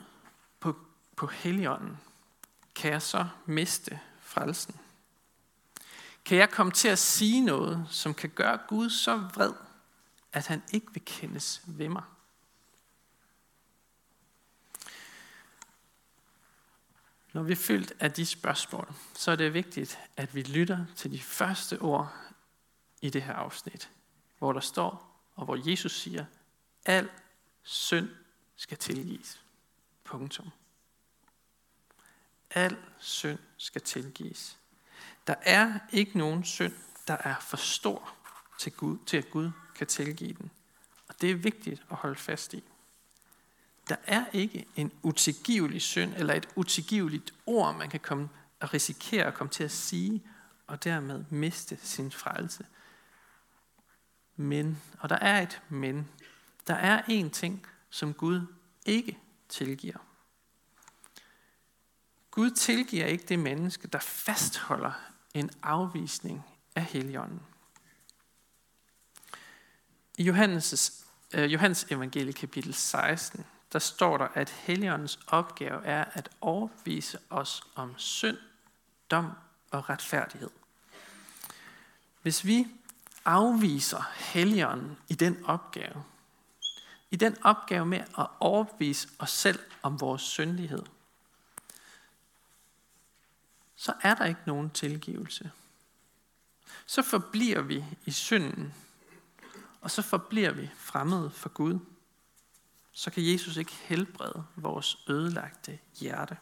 på, 0.61 0.76
på 1.16 1.26
Helligånden, 1.26 1.99
kan 2.75 2.92
jeg 2.92 3.02
så 3.02 3.28
miste 3.47 4.00
frelsen? 4.21 4.80
Kan 6.25 6.38
jeg 6.38 6.50
komme 6.50 6.73
til 6.73 6.88
at 6.88 6.99
sige 6.99 7.40
noget, 7.40 7.87
som 7.90 8.14
kan 8.14 8.30
gøre 8.30 8.59
Gud 8.68 8.90
så 8.90 9.16
vred, 9.16 9.52
at 10.33 10.47
han 10.47 10.62
ikke 10.73 10.87
vil 10.92 11.02
kendes 11.04 11.62
ved 11.66 11.88
mig? 11.88 12.02
Når 17.37 17.43
vi 17.43 17.52
er 17.52 17.57
fyldt 17.57 17.93
af 18.00 18.12
de 18.12 18.26
spørgsmål, 18.26 18.93
så 19.14 19.31
er 19.31 19.37
det 19.37 19.55
vigtigt, 19.55 19.99
at 20.16 20.35
vi 20.35 20.43
lytter 20.43 20.87
til 20.97 21.12
de 21.12 21.21
første 21.21 21.78
ord 21.81 22.14
i 23.00 23.11
det 23.11 23.23
her 23.23 23.33
afsnit, 23.33 23.90
hvor 24.38 24.52
der 24.52 24.61
står, 24.61 25.21
og 25.35 25.45
hvor 25.45 25.71
Jesus 25.71 26.00
siger, 26.00 26.25
al 26.87 27.09
synd 27.62 28.09
skal 28.57 28.78
tilgives. 28.78 29.40
Punktum. 30.05 30.50
Al 32.50 32.76
synd 32.99 33.38
skal 33.57 33.83
tilgives. 33.83 34.59
Der 35.26 35.35
er 35.43 35.78
ikke 35.93 36.19
nogen 36.19 36.45
synd, 36.45 36.75
der 37.09 37.16
er 37.21 37.40
for 37.40 37.57
stor 37.57 38.14
til, 38.59 38.73
Gud, 38.73 38.99
til 39.07 39.16
at 39.16 39.31
Gud 39.31 39.50
kan 39.75 39.87
tilgive 39.87 40.33
den. 40.33 40.50
Og 41.09 41.21
det 41.21 41.31
er 41.31 41.35
vigtigt 41.35 41.83
at 41.90 41.97
holde 41.97 42.16
fast 42.16 42.55
i. 42.55 42.64
Der 43.88 43.97
er 44.05 44.25
ikke 44.33 44.66
en 44.76 44.93
utilgivelig 45.02 45.83
synd, 45.83 46.14
eller 46.16 46.35
et 46.35 46.49
utilgiveligt 46.57 47.35
ord, 47.47 47.76
man 47.76 47.90
kan 47.90 48.00
komme 48.00 48.28
og 48.61 48.75
risikere 48.75 49.25
at 49.25 49.35
komme 49.35 49.50
til 49.50 49.64
at 49.64 49.71
sige, 49.71 50.23
og 50.66 50.85
dermed 50.85 51.25
miste 51.31 51.78
sin 51.83 52.12
frelse. 52.12 52.66
Men, 54.37 54.83
og 55.00 55.09
der 55.09 55.16
er 55.16 55.43
et 55.43 55.62
men, 55.69 56.09
der 56.66 56.75
er 56.75 57.02
en 57.09 57.31
ting, 57.31 57.66
som 57.90 58.14
Gud 58.14 58.47
ikke 58.87 59.19
tilgiver. 59.49 59.99
Gud 62.31 62.50
tilgiver 62.50 63.07
ikke 63.07 63.25
det 63.25 63.38
menneske, 63.38 63.88
der 63.88 63.99
fastholder 63.99 64.93
en 65.35 65.50
afvisning 65.62 66.43
af 66.75 66.85
Helligånden. 66.85 67.43
I 70.19 70.23
Johannes, 70.23 71.05
øh, 71.35 71.52
Johannes 71.52 71.87
evangelie 71.90 72.33
kapitel 72.33 72.75
16, 72.75 73.45
der 73.73 73.78
står 73.78 74.16
der, 74.16 74.28
at 74.35 74.50
Helligåndens 74.50 75.18
opgave 75.26 75.85
er 75.85 76.04
at 76.04 76.28
overvise 76.40 77.18
os 77.30 77.62
om 77.75 77.99
synd, 77.99 78.38
dom 79.11 79.30
og 79.70 79.88
retfærdighed. 79.90 80.50
Hvis 82.23 82.44
vi 82.44 82.66
afviser 83.25 84.11
Helligånden 84.16 84.99
i 85.08 85.14
den 85.14 85.44
opgave, 85.44 86.04
i 87.11 87.16
den 87.16 87.37
opgave 87.42 87.87
med 87.87 88.00
at 88.18 88.26
overbevise 88.40 89.08
os 89.18 89.30
selv 89.30 89.58
om 89.82 90.00
vores 90.00 90.23
syndighed, 90.23 90.82
så 93.76 93.92
er 94.02 94.14
der 94.14 94.25
ikke 94.25 94.40
nogen 94.46 94.70
tilgivelse. 94.70 95.50
Så 96.87 97.02
forbliver 97.02 97.62
vi 97.62 97.85
i 98.04 98.11
synden, 98.11 98.75
og 99.80 99.90
så 99.90 100.02
forbliver 100.02 100.50
vi 100.50 100.70
fremmede 100.76 101.30
for 101.30 101.49
Gud. 101.49 101.78
Så 102.98 103.10
kan 103.10 103.32
Jesus 103.32 103.56
ikke 103.56 103.72
helbrede 103.72 104.44
vores 104.56 104.98
ødelagte 105.08 105.78
hjerte. 106.00 106.36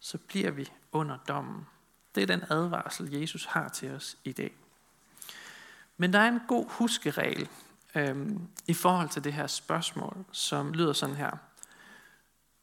Så 0.00 0.18
bliver 0.18 0.50
vi 0.50 0.72
under 0.92 1.16
dommen. 1.16 1.66
Det 2.14 2.22
er 2.22 2.26
den 2.26 2.44
advarsel, 2.50 3.12
Jesus 3.12 3.44
har 3.44 3.68
til 3.68 3.90
os 3.90 4.16
i 4.24 4.32
dag. 4.32 4.56
Men 5.96 6.12
der 6.12 6.18
er 6.18 6.28
en 6.28 6.40
god 6.48 6.70
huskeregel 6.70 7.48
øhm, 7.94 8.48
i 8.66 8.74
forhold 8.74 9.08
til 9.08 9.24
det 9.24 9.32
her 9.32 9.46
spørgsmål, 9.46 10.24
som 10.32 10.72
lyder 10.72 10.92
sådan 10.92 11.16
her. 11.16 11.36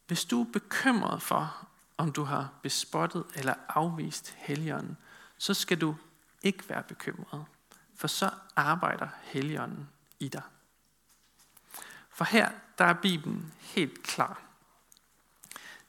Hvis 0.06 0.24
du 0.24 0.40
er 0.40 0.52
bekymret 0.52 1.22
for, 1.22 1.68
om 1.96 2.12
du 2.12 2.24
har 2.24 2.52
bespottet 2.62 3.24
eller 3.34 3.54
afvist 3.68 4.34
helligånden, 4.38 4.96
så 5.38 5.54
skal 5.54 5.80
du 5.80 5.96
ikke 6.42 6.68
være 6.68 6.82
bekymret, 6.82 7.44
for 7.94 8.08
så 8.08 8.30
arbejder 8.56 9.08
helligånden 9.22 9.88
i 10.20 10.28
dig. 10.28 10.42
For 12.22 12.26
her, 12.26 12.50
der 12.78 12.84
er 12.84 12.92
Bibelen 12.92 13.52
helt 13.60 14.02
klar. 14.02 14.42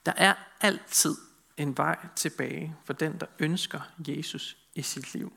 Der 0.05 0.13
er 0.17 0.33
altid 0.61 1.15
en 1.57 1.77
vej 1.77 2.07
tilbage 2.15 2.75
for 2.85 2.93
den, 2.93 3.19
der 3.19 3.25
ønsker 3.39 3.81
Jesus 3.97 4.57
i 4.75 4.81
sit 4.81 5.13
liv. 5.13 5.33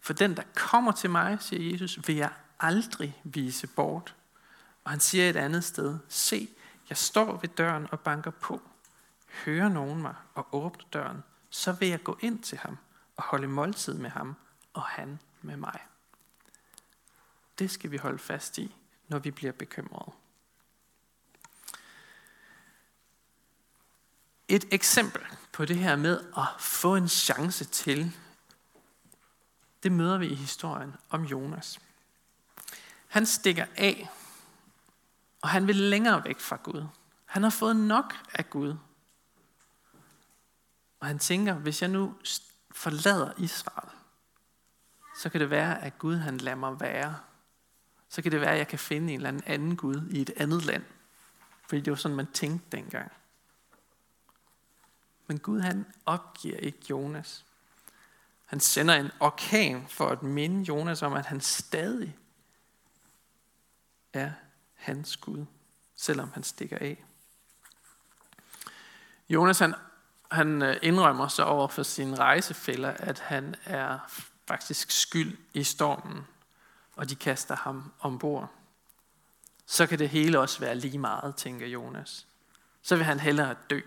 For 0.00 0.12
den, 0.12 0.36
der 0.36 0.42
kommer 0.54 0.92
til 0.92 1.10
mig, 1.10 1.38
siger 1.40 1.72
Jesus, 1.72 2.08
vil 2.08 2.16
jeg 2.16 2.32
aldrig 2.60 3.20
vise 3.24 3.66
bort. 3.66 4.14
Og 4.84 4.90
han 4.90 5.00
siger 5.00 5.30
et 5.30 5.36
andet 5.36 5.64
sted, 5.64 5.98
se, 6.08 6.48
jeg 6.88 6.96
står 6.96 7.36
ved 7.36 7.48
døren 7.48 7.88
og 7.90 8.00
banker 8.00 8.30
på. 8.30 8.62
Hører 9.44 9.68
nogen 9.68 10.02
mig 10.02 10.14
og 10.34 10.48
åbner 10.52 10.84
døren, 10.92 11.22
så 11.50 11.72
vil 11.72 11.88
jeg 11.88 12.04
gå 12.04 12.18
ind 12.20 12.42
til 12.42 12.58
ham 12.58 12.78
og 13.16 13.22
holde 13.22 13.48
måltid 13.48 13.94
med 13.94 14.10
ham, 14.10 14.36
og 14.74 14.82
han 14.82 15.18
med 15.40 15.56
mig. 15.56 15.78
Det 17.58 17.70
skal 17.70 17.90
vi 17.90 17.96
holde 17.96 18.18
fast 18.18 18.58
i, 18.58 18.76
når 19.08 19.18
vi 19.18 19.30
bliver 19.30 19.52
bekymrede. 19.52 20.12
Et 24.48 24.64
eksempel 24.70 25.22
på 25.52 25.64
det 25.64 25.76
her 25.76 25.96
med 25.96 26.20
at 26.36 26.60
få 26.60 26.96
en 26.96 27.08
chance 27.08 27.64
til, 27.64 28.16
det 29.82 29.92
møder 29.92 30.18
vi 30.18 30.26
i 30.26 30.34
historien 30.34 30.94
om 31.10 31.24
Jonas. 31.24 31.80
Han 33.08 33.26
stikker 33.26 33.66
af, 33.76 34.10
og 35.40 35.48
han 35.48 35.66
vil 35.66 35.76
længere 35.76 36.24
væk 36.24 36.40
fra 36.40 36.58
Gud. 36.62 36.86
Han 37.24 37.42
har 37.42 37.50
fået 37.50 37.76
nok 37.76 38.14
af 38.34 38.50
Gud. 38.50 38.76
Og 41.00 41.06
han 41.06 41.18
tænker, 41.18 41.54
hvis 41.54 41.82
jeg 41.82 41.90
nu 41.90 42.14
forlader 42.74 43.32
Israel, 43.38 43.90
så 45.16 45.28
kan 45.28 45.40
det 45.40 45.50
være, 45.50 45.82
at 45.82 45.98
Gud 45.98 46.16
han 46.16 46.38
lader 46.38 46.56
mig 46.56 46.80
være. 46.80 47.18
Så 48.12 48.22
kan 48.22 48.32
det 48.32 48.40
være, 48.40 48.52
at 48.52 48.58
jeg 48.58 48.68
kan 48.68 48.78
finde 48.78 49.12
en 49.12 49.18
eller 49.18 49.28
anden 49.28 49.42
anden 49.46 49.76
Gud 49.76 50.08
i 50.10 50.20
et 50.20 50.30
andet 50.36 50.64
land. 50.64 50.84
Fordi 51.68 51.80
det 51.80 51.90
var 51.90 51.96
sådan, 51.96 52.16
man 52.16 52.26
tænkte 52.26 52.76
dengang. 52.76 53.12
Men 55.26 55.38
Gud 55.38 55.60
han 55.60 55.86
opgiver 56.06 56.56
ikke 56.56 56.78
Jonas. 56.90 57.44
Han 58.46 58.60
sender 58.60 58.94
en 58.94 59.10
orkan 59.20 59.86
for 59.88 60.08
at 60.08 60.22
minde 60.22 60.62
Jonas 60.62 61.02
om, 61.02 61.12
at 61.12 61.26
han 61.26 61.40
stadig 61.40 62.16
er 64.12 64.30
hans 64.74 65.16
Gud, 65.16 65.46
selvom 65.96 66.30
han 66.32 66.42
stikker 66.42 66.78
af. 66.80 67.04
Jonas 69.28 69.58
han, 69.58 69.74
han 70.30 70.62
øh, 70.62 70.76
indrømmer 70.82 71.28
så 71.28 71.44
over 71.44 71.68
for 71.68 71.82
sine 71.82 72.16
rejsefælder, 72.16 72.90
at 72.90 73.18
han 73.18 73.54
er 73.64 73.98
faktisk 74.46 74.90
skyld 74.90 75.38
i 75.54 75.64
stormen, 75.64 76.26
og 76.96 77.08
de 77.08 77.16
kaster 77.16 77.56
ham 77.56 77.92
ombord. 78.00 78.52
Så 79.66 79.86
kan 79.86 79.98
det 79.98 80.08
hele 80.08 80.38
også 80.38 80.60
være 80.60 80.74
lige 80.74 80.98
meget, 80.98 81.36
tænker 81.36 81.66
Jonas. 81.66 82.26
Så 82.82 82.96
vil 82.96 83.04
han 83.04 83.20
hellere 83.20 83.56
dø. 83.70 83.80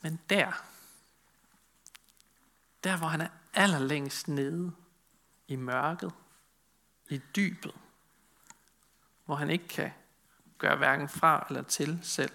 Men 0.00 0.20
der, 0.30 0.52
der 2.84 2.96
hvor 2.96 3.06
han 3.06 3.20
er 3.20 3.28
allerlængst 3.54 4.28
nede 4.28 4.72
i 5.48 5.56
mørket, 5.56 6.12
i 7.08 7.20
dybet, 7.36 7.74
hvor 9.24 9.34
han 9.34 9.50
ikke 9.50 9.68
kan 9.68 9.92
gøre 10.58 10.76
hverken 10.76 11.08
fra 11.08 11.46
eller 11.48 11.62
til 11.62 11.98
selv, 12.02 12.32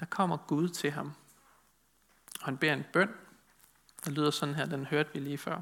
der 0.00 0.06
kommer 0.06 0.36
Gud 0.36 0.68
til 0.68 0.90
ham. 0.90 1.14
Og 2.40 2.44
han 2.44 2.58
beder 2.58 2.72
en 2.72 2.84
bøn. 2.92 3.14
Der 4.04 4.10
lyder 4.10 4.30
sådan 4.30 4.54
her, 4.54 4.66
den 4.66 4.86
hørte 4.86 5.12
vi 5.12 5.18
lige 5.18 5.38
før. 5.38 5.60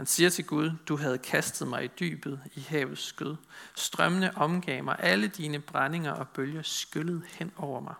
Han 0.00 0.06
siger 0.06 0.30
til 0.30 0.46
Gud, 0.46 0.70
du 0.88 0.96
havde 0.96 1.18
kastet 1.18 1.68
mig 1.68 1.84
i 1.84 1.88
dybet 2.00 2.42
i 2.54 2.60
havets 2.60 3.02
skød. 3.02 3.36
Strømmene 3.74 4.36
omgav 4.36 4.84
mig, 4.84 4.96
alle 4.98 5.28
dine 5.28 5.60
brændinger 5.60 6.12
og 6.12 6.28
bølger 6.28 6.62
skyllede 6.62 7.22
hen 7.26 7.52
over 7.56 7.80
mig. 7.80 7.94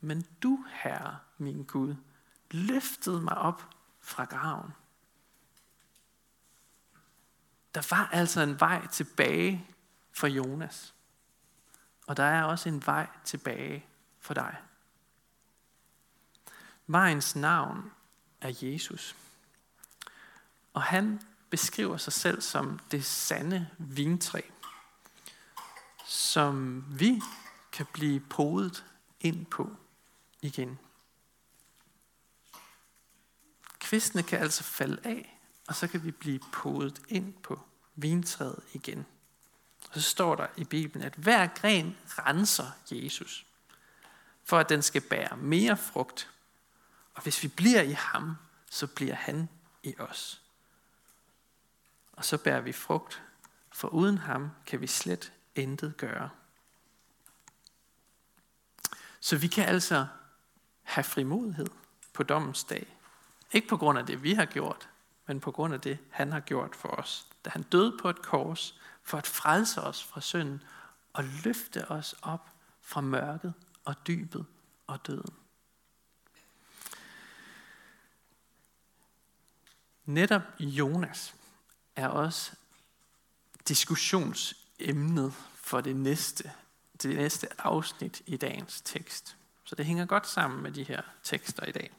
Men 0.00 0.26
du, 0.42 0.64
Herre, 0.70 1.18
min 1.38 1.64
Gud, 1.64 1.94
løftede 2.50 3.20
mig 3.20 3.38
op 3.38 3.70
fra 4.00 4.24
graven. 4.24 4.70
Der 7.74 7.86
var 7.90 8.08
altså 8.12 8.40
en 8.40 8.60
vej 8.60 8.86
tilbage 8.86 9.66
for 10.12 10.26
Jonas. 10.26 10.94
Og 12.06 12.16
der 12.16 12.24
er 12.24 12.44
også 12.44 12.68
en 12.68 12.86
vej 12.86 13.08
tilbage 13.24 13.86
for 14.20 14.34
dig. 14.34 14.56
Vejens 16.86 17.36
navn 17.36 17.92
er 18.40 18.52
Jesus. 18.62 19.21
Og 20.72 20.82
han 20.82 21.20
beskriver 21.50 21.96
sig 21.96 22.12
selv 22.12 22.40
som 22.40 22.78
det 22.90 23.04
sande 23.04 23.68
vintræ, 23.78 24.40
som 26.06 26.84
vi 26.98 27.20
kan 27.72 27.86
blive 27.92 28.20
podet 28.20 28.84
ind 29.20 29.46
på 29.46 29.76
igen. 30.40 30.78
Kvistene 33.78 34.22
kan 34.22 34.38
altså 34.38 34.62
falde 34.64 35.00
af, 35.04 35.38
og 35.68 35.74
så 35.74 35.88
kan 35.88 36.04
vi 36.04 36.10
blive 36.10 36.40
podet 36.52 37.02
ind 37.08 37.34
på 37.34 37.60
vintræet 37.94 38.62
igen. 38.72 39.06
Og 39.88 39.94
så 39.94 40.02
står 40.02 40.34
der 40.34 40.46
i 40.56 40.64
Bibelen, 40.64 41.06
at 41.06 41.14
hver 41.14 41.46
gren 41.46 41.96
renser 42.06 42.70
Jesus, 42.90 43.46
for 44.44 44.58
at 44.58 44.68
den 44.68 44.82
skal 44.82 45.00
bære 45.00 45.36
mere 45.36 45.76
frugt. 45.76 46.30
Og 47.14 47.22
hvis 47.22 47.42
vi 47.42 47.48
bliver 47.48 47.82
i 47.82 47.92
ham, 47.92 48.36
så 48.70 48.86
bliver 48.86 49.14
han 49.14 49.48
i 49.82 49.94
os. 49.98 50.41
Og 52.12 52.24
så 52.24 52.38
bærer 52.38 52.60
vi 52.60 52.72
frugt, 52.72 53.22
for 53.70 53.88
uden 53.88 54.18
ham 54.18 54.50
kan 54.66 54.80
vi 54.80 54.86
slet 54.86 55.32
intet 55.54 55.96
gøre. 55.96 56.30
Så 59.20 59.36
vi 59.36 59.46
kan 59.46 59.64
altså 59.64 60.06
have 60.82 61.04
frimodighed 61.04 61.66
på 62.12 62.22
dommens 62.22 62.64
dag. 62.64 62.96
Ikke 63.52 63.68
på 63.68 63.76
grund 63.76 63.98
af 63.98 64.06
det, 64.06 64.22
vi 64.22 64.34
har 64.34 64.44
gjort, 64.44 64.88
men 65.26 65.40
på 65.40 65.50
grund 65.50 65.74
af 65.74 65.80
det, 65.80 65.98
han 66.10 66.32
har 66.32 66.40
gjort 66.40 66.76
for 66.76 66.88
os. 66.88 67.26
Da 67.44 67.50
han 67.50 67.62
døde 67.62 67.98
på 68.02 68.10
et 68.10 68.22
kors 68.22 68.80
for 69.02 69.18
at 69.18 69.26
frelse 69.26 69.80
os 69.80 70.04
fra 70.04 70.20
synden 70.20 70.62
og 71.12 71.24
løfte 71.44 71.90
os 71.90 72.14
op 72.22 72.48
fra 72.80 73.00
mørket 73.00 73.54
og 73.84 74.06
dybet 74.06 74.46
og 74.86 75.06
døden. 75.06 75.34
Netop 80.04 80.42
Jonas 80.58 81.34
er 81.96 82.08
også 82.08 82.52
diskussionsemnet 83.68 85.34
for 85.54 85.80
det 85.80 85.96
næste, 85.96 86.52
det 87.02 87.16
næste 87.16 87.48
afsnit 87.58 88.22
i 88.26 88.36
dagens 88.36 88.80
tekst. 88.80 89.36
Så 89.64 89.74
det 89.74 89.86
hænger 89.86 90.04
godt 90.06 90.26
sammen 90.26 90.62
med 90.62 90.72
de 90.72 90.82
her 90.82 91.02
tekster 91.22 91.64
i 91.64 91.72
dag. 91.72 91.90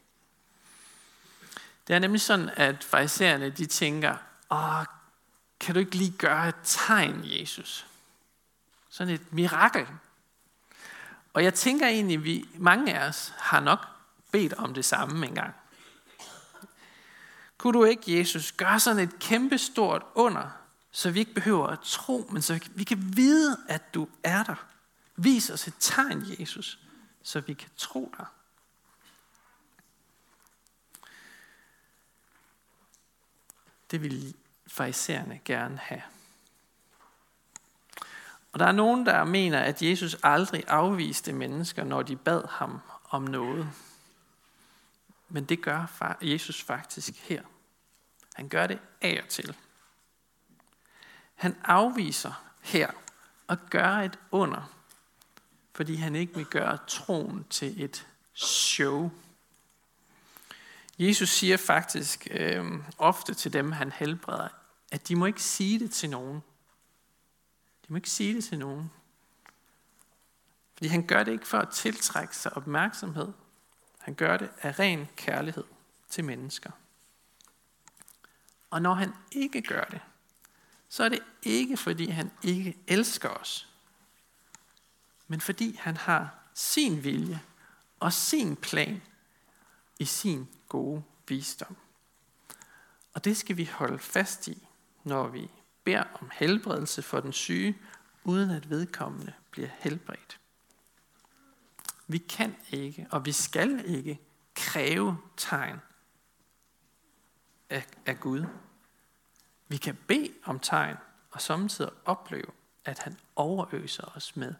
Det 1.87 1.95
er 1.95 1.99
nemlig 1.99 2.21
sådan, 2.21 2.49
at 2.55 2.83
farisæerne 2.83 3.49
de 3.49 3.65
tænker, 3.65 4.17
Åh, 4.51 4.85
kan 5.59 5.73
du 5.73 5.79
ikke 5.79 5.95
lige 5.95 6.17
gøre 6.17 6.49
et 6.49 6.55
tegn, 6.63 7.21
Jesus? 7.23 7.87
Sådan 8.89 9.13
et 9.13 9.33
mirakel. 9.33 9.87
Og 11.33 11.43
jeg 11.43 11.53
tænker 11.53 11.87
egentlig, 11.87 12.17
at 12.17 12.23
vi, 12.23 12.45
mange 12.55 12.93
af 12.93 13.07
os 13.07 13.33
har 13.37 13.59
nok 13.59 13.79
bedt 14.31 14.53
om 14.53 14.73
det 14.73 14.85
samme 14.85 15.27
engang. 15.27 15.53
Kunne 17.63 17.79
du 17.79 17.83
ikke, 17.83 18.17
Jesus, 18.17 18.51
gøre 18.51 18.79
sådan 18.79 19.03
et 19.03 19.19
kæmpestort 19.19 20.03
under, 20.15 20.49
så 20.91 21.11
vi 21.11 21.19
ikke 21.19 21.33
behøver 21.33 21.67
at 21.67 21.79
tro, 21.79 22.29
men 22.31 22.41
så 22.41 22.59
vi 22.75 22.83
kan 22.83 23.15
vide, 23.15 23.57
at 23.69 23.93
du 23.93 24.07
er 24.23 24.43
der. 24.43 24.65
Vis 25.15 25.49
os 25.49 25.67
et 25.67 25.73
tegn, 25.79 26.25
Jesus, 26.39 26.79
så 27.21 27.39
vi 27.39 27.53
kan 27.53 27.69
tro 27.77 28.13
dig. 28.17 28.25
Det 33.91 34.01
vil 34.01 34.35
farisæerne 34.67 35.41
gerne 35.45 35.77
have. 35.77 36.03
Og 38.51 38.59
der 38.59 38.65
er 38.65 38.71
nogen, 38.71 39.05
der 39.05 39.23
mener, 39.23 39.59
at 39.59 39.81
Jesus 39.81 40.17
aldrig 40.23 40.63
afviste 40.67 41.33
mennesker, 41.33 41.83
når 41.83 42.01
de 42.01 42.15
bad 42.15 42.47
ham 42.49 42.79
om 43.09 43.23
noget. 43.23 43.69
Men 45.29 45.45
det 45.45 45.61
gør 45.61 46.17
Jesus 46.21 46.63
faktisk 46.63 47.13
her. 47.15 47.43
Han 48.33 48.49
gør 48.49 48.67
det 48.67 48.79
af 49.01 49.21
og 49.23 49.29
til. 49.29 49.55
Han 51.35 51.57
afviser 51.63 52.43
her 52.61 52.91
og 53.47 53.57
gør 53.69 53.87
et 53.87 54.19
under, 54.31 54.73
fordi 55.73 55.95
han 55.95 56.15
ikke 56.15 56.35
vil 56.35 56.45
gøre 56.45 56.77
troen 56.87 57.45
til 57.49 57.83
et 57.83 58.07
show. 58.33 59.11
Jesus 60.99 61.29
siger 61.29 61.57
faktisk 61.57 62.27
øh, 62.31 62.65
ofte 62.97 63.33
til 63.33 63.53
dem, 63.53 63.71
han 63.71 63.91
helbreder, 63.91 64.47
at 64.91 65.07
de 65.07 65.15
må 65.15 65.25
ikke 65.25 65.43
sige 65.43 65.79
det 65.79 65.91
til 65.91 66.09
nogen. 66.09 66.43
De 67.87 67.93
må 67.93 67.95
ikke 67.95 68.09
sige 68.09 68.35
det 68.35 68.43
til 68.43 68.59
nogen. 68.59 68.91
Fordi 70.73 70.87
han 70.87 71.07
gør 71.07 71.23
det 71.23 71.31
ikke 71.31 71.47
for 71.47 71.57
at 71.57 71.69
tiltrække 71.69 72.37
sig 72.37 72.57
opmærksomhed. 72.57 73.33
Han 73.99 74.13
gør 74.13 74.37
det 74.37 74.49
af 74.61 74.79
ren 74.79 75.07
kærlighed 75.15 75.63
til 76.09 76.23
mennesker. 76.23 76.71
Og 78.73 78.81
når 78.81 78.93
han 78.93 79.13
ikke 79.31 79.61
gør 79.61 79.83
det, 79.83 80.01
så 80.89 81.03
er 81.03 81.09
det 81.09 81.23
ikke 81.43 81.77
fordi 81.77 82.09
han 82.09 82.31
ikke 82.43 82.77
elsker 82.87 83.29
os, 83.29 83.69
men 85.27 85.41
fordi 85.41 85.75
han 85.75 85.97
har 85.97 86.35
sin 86.53 87.03
vilje 87.03 87.41
og 87.99 88.13
sin 88.13 88.55
plan 88.55 89.01
i 89.99 90.05
sin 90.05 90.47
gode 90.69 91.03
visdom. 91.27 91.75
Og 93.13 93.25
det 93.25 93.37
skal 93.37 93.57
vi 93.57 93.65
holde 93.65 93.99
fast 93.99 94.47
i, 94.47 94.67
når 95.03 95.27
vi 95.27 95.49
beder 95.83 96.03
om 96.21 96.31
helbredelse 96.33 97.01
for 97.01 97.19
den 97.19 97.33
syge, 97.33 97.77
uden 98.23 98.49
at 98.49 98.69
vedkommende 98.69 99.33
bliver 99.51 99.69
helbredt. 99.79 100.39
Vi 102.07 102.17
kan 102.17 102.55
ikke, 102.71 103.07
og 103.11 103.25
vi 103.25 103.31
skal 103.31 103.85
ikke 103.85 104.19
kræve 104.55 105.17
tegn 105.37 105.79
af, 107.73 107.87
af 108.05 108.19
Gud. 108.19 108.45
Vi 109.67 109.77
kan 109.77 109.97
bede 110.07 110.33
om 110.43 110.59
tegn, 110.59 110.97
og 111.31 111.41
samtidig 111.41 111.91
opleve, 112.05 112.51
at 112.85 112.99
han 112.99 113.19
overøser 113.35 114.15
os 114.15 114.35
med, 114.35 114.53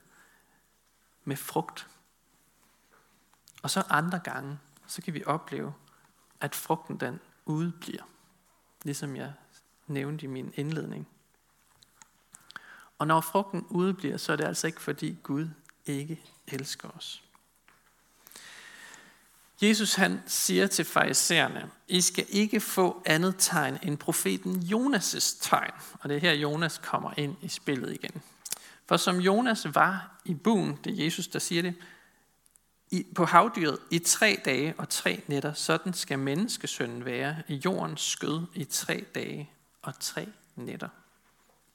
med 1.23 1.35
frugt. 1.35 1.87
Og 3.63 3.69
så 3.69 3.83
andre 3.89 4.19
gange, 4.19 4.59
så 4.87 5.01
kan 5.01 5.13
vi 5.13 5.23
opleve, 5.25 5.73
at 6.41 6.55
frugten 6.55 6.99
den 6.99 7.19
udbliver. 7.45 8.03
Ligesom 8.83 9.15
jeg 9.15 9.33
nævnte 9.87 10.23
i 10.23 10.27
min 10.27 10.53
indledning. 10.55 11.07
Og 12.97 13.07
når 13.07 13.21
frugten 13.21 13.65
udbliver, 13.69 14.17
så 14.17 14.31
er 14.31 14.35
det 14.35 14.43
altså 14.43 14.67
ikke 14.67 14.81
fordi 14.81 15.19
Gud 15.23 15.49
ikke 15.85 16.23
elsker 16.47 16.89
os. 16.89 17.22
Jesus 19.63 19.93
han 19.93 20.21
siger 20.27 20.67
til 20.67 20.85
farisæerne, 20.85 21.69
I 21.87 22.01
skal 22.01 22.25
ikke 22.29 22.59
få 22.59 23.03
andet 23.05 23.35
tegn 23.37 23.77
end 23.83 23.97
profeten 23.97 24.55
Jonas' 24.55 25.37
tegn. 25.41 25.71
Og 25.99 26.09
det 26.09 26.15
er 26.15 26.21
her, 26.21 26.33
Jonas 26.33 26.77
kommer 26.77 27.13
ind 27.17 27.35
i 27.41 27.47
spillet 27.47 27.93
igen. 27.93 28.21
For 28.85 28.97
som 28.97 29.17
Jonas 29.17 29.75
var 29.75 30.21
i 30.25 30.33
buen, 30.33 30.79
det 30.83 30.99
er 30.99 31.03
Jesus, 31.03 31.27
der 31.27 31.39
siger 31.39 31.61
det, 31.61 31.75
i, 32.91 33.05
på 33.15 33.25
havdyret 33.25 33.79
i 33.91 33.99
tre 33.99 34.41
dage 34.45 34.73
og 34.77 34.89
tre 34.89 35.23
nætter, 35.27 35.53
sådan 35.53 35.93
skal 35.93 36.19
menneskesønnen 36.19 37.05
være 37.05 37.35
i 37.47 37.55
jordens 37.65 38.01
skød 38.01 38.41
i 38.55 38.63
tre 38.63 39.05
dage 39.15 39.49
og 39.81 39.99
tre 39.99 40.27
nætter. 40.55 40.89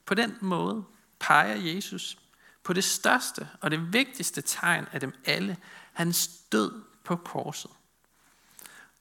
På 0.05 0.13
den 0.13 0.35
måde 0.41 0.83
peger 1.19 1.55
Jesus 1.55 2.17
på 2.63 2.73
det 2.73 2.83
største 2.83 3.47
og 3.61 3.71
det 3.71 3.93
vigtigste 3.93 4.41
tegn 4.41 4.85
af 4.91 4.99
dem 4.99 5.13
alle, 5.25 5.57
hans 5.93 6.27
død 6.51 6.83
på 7.03 7.15
korset 7.15 7.71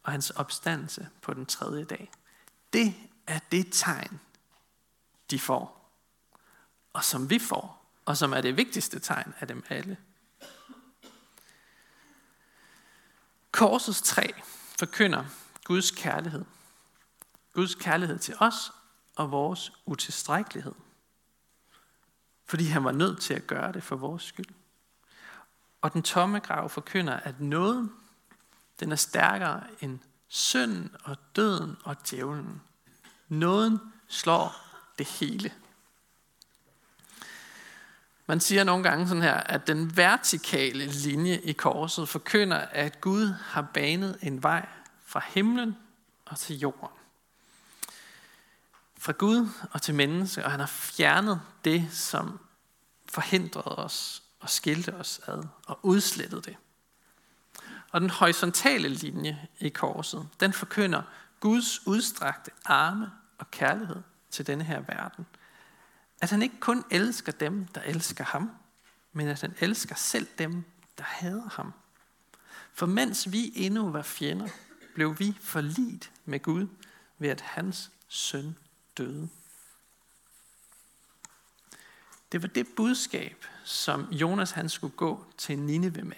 og 0.08 0.12
hans 0.12 0.30
opstandelse 0.30 1.08
på 1.22 1.34
den 1.34 1.46
tredje 1.46 1.84
dag. 1.84 2.10
Det 2.72 2.94
er 3.26 3.38
det 3.52 3.68
tegn, 3.72 4.20
de 5.30 5.38
får, 5.38 5.92
og 6.92 7.04
som 7.04 7.30
vi 7.30 7.38
får, 7.38 7.92
og 8.04 8.16
som 8.16 8.32
er 8.32 8.40
det 8.40 8.56
vigtigste 8.56 8.98
tegn 8.98 9.34
af 9.40 9.48
dem 9.48 9.64
alle. 9.68 9.96
Korsets 13.52 14.02
træ 14.02 14.26
forkynder 14.78 15.24
Guds 15.64 15.90
kærlighed. 15.90 16.44
Guds 17.52 17.74
kærlighed 17.74 18.18
til 18.18 18.34
os 18.38 18.72
og 19.16 19.30
vores 19.30 19.72
utilstrækkelighed. 19.86 20.74
Fordi 22.44 22.64
han 22.64 22.84
var 22.84 22.92
nødt 22.92 23.20
til 23.20 23.34
at 23.34 23.46
gøre 23.46 23.72
det 23.72 23.82
for 23.82 23.96
vores 23.96 24.22
skyld. 24.22 24.54
Og 25.80 25.92
den 25.92 26.02
tomme 26.02 26.38
grav 26.38 26.68
forkynder, 26.68 27.16
at 27.16 27.40
noget, 27.40 27.90
den 28.80 28.92
er 28.92 28.96
stærkere 28.96 29.62
end 29.80 29.98
synden 30.28 30.96
og 31.04 31.16
døden 31.36 31.76
og 31.84 31.96
djævlen. 32.10 32.62
Nåden 33.28 33.78
slår 34.08 34.54
det 34.98 35.06
hele. 35.06 35.52
Man 38.26 38.40
siger 38.40 38.64
nogle 38.64 38.84
gange 38.84 39.08
sådan 39.08 39.22
her, 39.22 39.34
at 39.34 39.66
den 39.66 39.96
vertikale 39.96 40.86
linje 40.86 41.38
i 41.38 41.52
korset 41.52 42.08
forkynder, 42.08 42.56
at 42.56 43.00
Gud 43.00 43.26
har 43.28 43.62
banet 43.74 44.18
en 44.22 44.42
vej 44.42 44.68
fra 45.06 45.22
himlen 45.26 45.76
og 46.24 46.38
til 46.38 46.58
jorden. 46.58 46.88
Fra 48.98 49.12
Gud 49.12 49.48
og 49.70 49.82
til 49.82 49.94
menneske, 49.94 50.44
og 50.44 50.50
han 50.50 50.60
har 50.60 50.66
fjernet 50.66 51.40
det, 51.64 51.88
som 51.92 52.40
forhindrede 53.08 53.76
os 53.76 54.22
og 54.40 54.50
skilte 54.50 54.94
os 54.94 55.20
ad 55.26 55.42
og 55.66 55.78
udslettet 55.82 56.44
det. 56.44 56.56
Og 57.92 58.00
den 58.00 58.10
horisontale 58.10 58.88
linje 58.88 59.48
i 59.58 59.68
korset, 59.68 60.28
den 60.40 60.52
forkynder 60.52 61.02
Guds 61.40 61.86
udstrakte 61.86 62.50
arme 62.64 63.10
og 63.38 63.50
kærlighed 63.50 64.02
til 64.30 64.46
denne 64.46 64.64
her 64.64 64.80
verden– 64.80 65.26
at 66.20 66.30
han 66.30 66.42
ikke 66.42 66.60
kun 66.60 66.84
elsker 66.90 67.32
dem, 67.32 67.66
der 67.66 67.80
elsker 67.80 68.24
ham, 68.24 68.50
men 69.12 69.28
at 69.28 69.40
han 69.40 69.54
elsker 69.60 69.94
selv 69.94 70.26
dem, 70.38 70.64
der 70.98 71.04
hader 71.04 71.48
ham. 71.48 71.72
For 72.72 72.86
mens 72.86 73.32
vi 73.32 73.52
endnu 73.54 73.90
var 73.90 74.02
fjender, 74.02 74.48
blev 74.94 75.18
vi 75.18 75.36
forlit 75.40 76.12
med 76.24 76.40
Gud 76.40 76.66
ved 77.18 77.28
at 77.28 77.40
hans 77.40 77.90
søn 78.08 78.56
døde. 78.96 79.28
Det 82.32 82.42
var 82.42 82.48
det 82.48 82.66
budskab, 82.76 83.46
som 83.64 84.10
Jonas 84.10 84.50
han 84.50 84.68
skulle 84.68 84.96
gå 84.96 85.26
til 85.38 85.58
Nineve 85.58 86.02
med. 86.02 86.16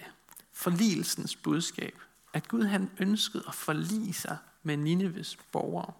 Forligelsens 0.61 1.35
budskab. 1.35 1.99
At 2.33 2.47
Gud 2.47 2.63
han 2.63 2.91
ønskede 2.99 3.43
at 3.47 3.55
forlige 3.55 4.13
sig 4.13 4.37
med 4.63 4.77
Nineves 4.77 5.37
borgere. 5.51 5.93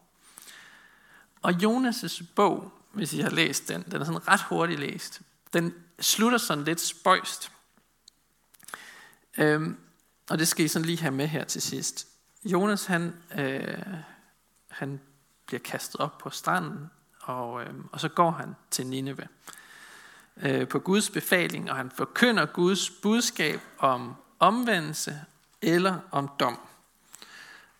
Og 1.41 1.51
Jonas' 1.51 2.23
bog, 2.35 2.73
hvis 2.91 3.13
I 3.13 3.19
har 3.19 3.29
læst 3.29 3.67
den, 3.67 3.83
den 3.91 4.01
er 4.01 4.05
sådan 4.05 4.27
ret 4.27 4.41
hurtigt 4.41 4.79
læst. 4.79 5.21
Den 5.53 5.73
slutter 5.99 6.37
sådan 6.37 6.63
lidt 6.63 6.81
spøjst. 6.81 7.51
Øhm, 9.37 9.77
og 10.29 10.39
det 10.39 10.47
skal 10.47 10.65
I 10.65 10.67
sådan 10.67 10.85
lige 10.85 10.99
have 10.99 11.13
med 11.13 11.27
her 11.27 11.43
til 11.43 11.61
sidst. 11.61 12.07
Jonas 12.45 12.85
han, 12.85 13.15
øh, 13.37 13.77
han 14.67 15.01
bliver 15.45 15.59
kastet 15.59 16.01
op 16.01 16.17
på 16.17 16.29
stranden, 16.29 16.89
og, 17.19 17.63
øh, 17.63 17.73
og 17.91 17.99
så 17.99 18.09
går 18.09 18.31
han 18.31 18.55
til 18.71 18.87
Nineve 18.87 19.27
øh, 20.37 20.67
på 20.67 20.79
Guds 20.79 21.09
befaling, 21.09 21.71
og 21.71 21.77
han 21.77 21.91
forkynder 21.91 22.45
Guds 22.45 22.89
budskab 22.89 23.59
om 23.77 24.15
omvendelse 24.41 25.21
eller 25.61 25.99
om 26.11 26.29
dom. 26.39 26.59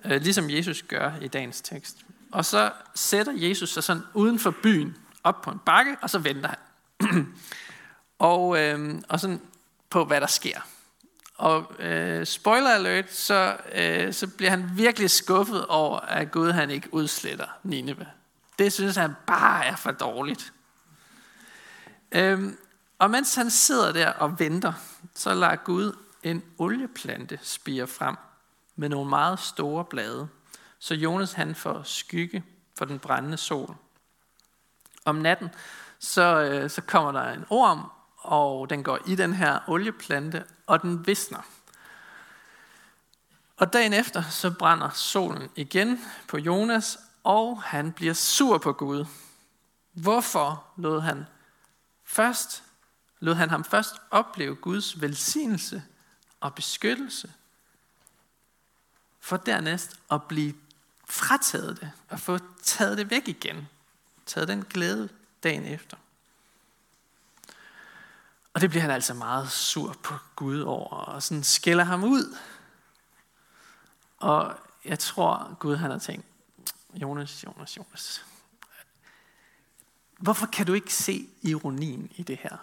Øh, 0.06 0.21
ligesom 0.21 0.50
Jesus 0.50 0.84
gør 0.88 1.12
i 1.21 1.28
dagens 1.28 1.62
tekst. 1.62 1.97
Og 2.32 2.45
så 2.45 2.71
sætter 2.95 3.34
Jesus 3.36 3.74
sig 3.74 3.84
sådan 3.84 4.04
uden 4.13 4.39
for 4.39 4.54
byen, 4.63 4.97
op 5.24 5.41
på 5.41 5.52
en 5.52 5.60
bakke, 5.65 5.97
og 6.02 6.10
så 6.10 6.19
venter 6.19 6.50
han. 6.50 6.58
og, 8.19 8.60
øh, 8.60 9.02
og 9.10 9.19
sådan 9.19 9.41
på, 9.89 10.06
hvad 10.06 10.21
der 10.21 10.28
sker. 10.28 10.62
Og 11.36 11.71
øh, 11.80 12.26
spoiler 12.26 12.69
alert, 12.69 13.13
så, 13.13 13.58
øh, 13.76 14.13
så 14.13 14.28
bliver 14.28 14.50
han 14.50 14.69
virkelig 14.74 15.10
skuffet 15.10 15.65
over, 15.65 16.00
at 16.00 16.32
Gud 16.32 16.52
han 16.52 16.69
ikke 16.69 16.93
udsletter 16.93 17.47
Nineve. 17.63 18.08
Det 18.60 18.74
synes 18.74 18.95
han 18.95 19.13
bare 19.28 19.65
er 19.65 19.76
for 19.76 19.91
dårligt. 19.91 20.54
Øhm, 22.12 22.58
og 23.00 23.12
mens 23.12 23.36
han 23.36 23.50
sidder 23.50 23.91
der 23.91 24.10
og 24.10 24.39
venter, 24.39 24.74
så 25.15 25.34
lader 25.34 25.56
Gud 25.56 25.95
en 26.23 26.43
olieplante 26.57 27.39
spire 27.41 27.88
frem 27.88 28.15
med 28.75 28.89
nogle 28.89 29.10
meget 29.10 29.39
store 29.39 29.86
blade, 29.86 30.27
så 30.79 30.95
Jonas 30.95 31.34
han 31.34 31.55
får 31.55 31.84
skygge 31.84 32.43
for 32.77 32.86
den 32.86 32.99
brændende 32.99 33.38
sol. 33.38 33.75
Om 35.05 35.15
natten, 35.15 35.49
så, 35.99 36.41
øh, 36.41 36.69
så 36.69 36.81
kommer 36.81 37.12
der 37.12 37.31
en 37.31 37.45
orm, 37.49 37.91
og 38.17 38.69
den 38.69 38.84
går 38.84 38.99
i 39.07 39.15
den 39.15 39.34
her 39.34 39.60
olieplante, 39.67 40.45
og 40.67 40.81
den 40.81 41.07
visner. 41.07 41.41
Og 43.57 43.73
dagen 43.73 43.93
efter, 43.93 44.23
så 44.29 44.51
brænder 44.51 44.89
solen 44.89 45.49
igen 45.55 45.99
på 46.27 46.38
Jonas, 46.38 46.99
og 47.23 47.63
han 47.63 47.91
bliver 47.91 48.13
sur 48.13 48.57
på 48.57 48.73
Gud. 48.73 49.05
Hvorfor 49.93 50.63
lod 50.77 51.01
han 51.01 51.25
først 52.03 52.63
lod 53.21 53.36
han 53.36 53.49
ham 53.49 53.63
først 53.63 53.95
opleve 54.12 54.55
Guds 54.55 55.01
velsignelse 55.01 55.84
og 56.41 56.56
beskyttelse, 56.56 57.34
for 59.19 59.38
dernæst 59.38 59.99
at 60.12 60.23
blive 60.23 60.54
frataget 61.06 61.82
det, 61.82 61.91
og 62.10 62.19
få 62.19 62.39
taget 62.63 62.97
det 62.97 63.10
væk 63.10 63.27
igen. 63.27 63.67
Taget 64.25 64.47
den 64.47 64.65
glæde 64.65 65.10
dagen 65.43 65.65
efter. 65.65 65.97
Og 68.54 68.62
det 68.62 68.69
bliver 68.69 68.82
han 68.82 68.91
altså 68.91 69.13
meget 69.13 69.51
sur 69.51 69.95
på 70.04 70.13
Gud 70.36 70.62
over, 70.62 70.95
og 70.95 71.23
sådan 71.23 71.43
skælder 71.43 71.84
ham 71.84 72.04
ud. 72.04 72.38
Og 74.17 74.60
jeg 74.86 74.99
tror, 74.99 75.56
Gud 75.60 75.75
han 75.75 75.91
har 75.91 75.99
tænkt, 75.99 76.25
Jonas, 76.93 77.43
Jonas, 77.43 77.77
Jonas. 77.77 78.25
Hvorfor 80.17 80.45
kan 80.45 80.65
du 80.65 80.73
ikke 80.73 80.93
se 80.93 81.30
ironien 81.41 82.12
i 82.15 82.23
det 82.23 82.38
her? 82.38 82.58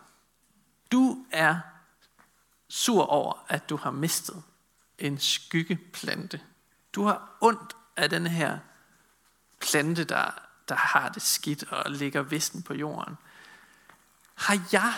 Du 0.93 1.25
er 1.31 1.61
sur 2.69 3.03
over, 3.03 3.45
at 3.49 3.71
du 3.71 3.77
har 3.77 3.91
mistet 3.91 4.43
en 4.99 5.19
skyggeplante. 5.19 6.41
Du 6.93 7.03
har 7.03 7.37
ondt 7.41 7.77
af 7.97 8.11
den 8.11 8.27
her 8.27 8.59
plante, 9.61 10.05
der, 10.05 10.31
der 10.69 10.75
har 10.75 11.09
det 11.09 11.23
skidt 11.23 11.65
og 11.73 11.91
ligger 11.91 12.23
visten 12.23 12.63
på 12.63 12.75
jorden. 12.75 13.17
Har 14.35 14.61
jeg, 14.73 14.95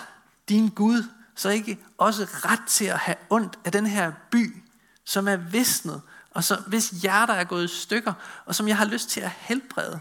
din 0.48 0.68
Gud, 0.68 1.04
så 1.34 1.48
ikke 1.48 1.78
også 1.98 2.24
ret 2.24 2.68
til 2.68 2.84
at 2.84 2.98
have 2.98 3.16
ondt 3.30 3.58
af 3.64 3.72
den 3.72 3.86
her 3.86 4.12
by, 4.30 4.62
som 5.04 5.28
er 5.28 5.36
visnet, 5.36 6.02
og 6.30 6.44
så, 6.44 6.62
hvis 6.66 6.90
hjerter 6.90 7.34
er 7.34 7.44
gået 7.44 7.64
i 7.64 7.76
stykker, 7.76 8.12
og 8.44 8.54
som 8.54 8.68
jeg 8.68 8.76
har 8.76 8.84
lyst 8.84 9.08
til 9.08 9.20
at 9.20 9.30
helbrede? 9.30 10.00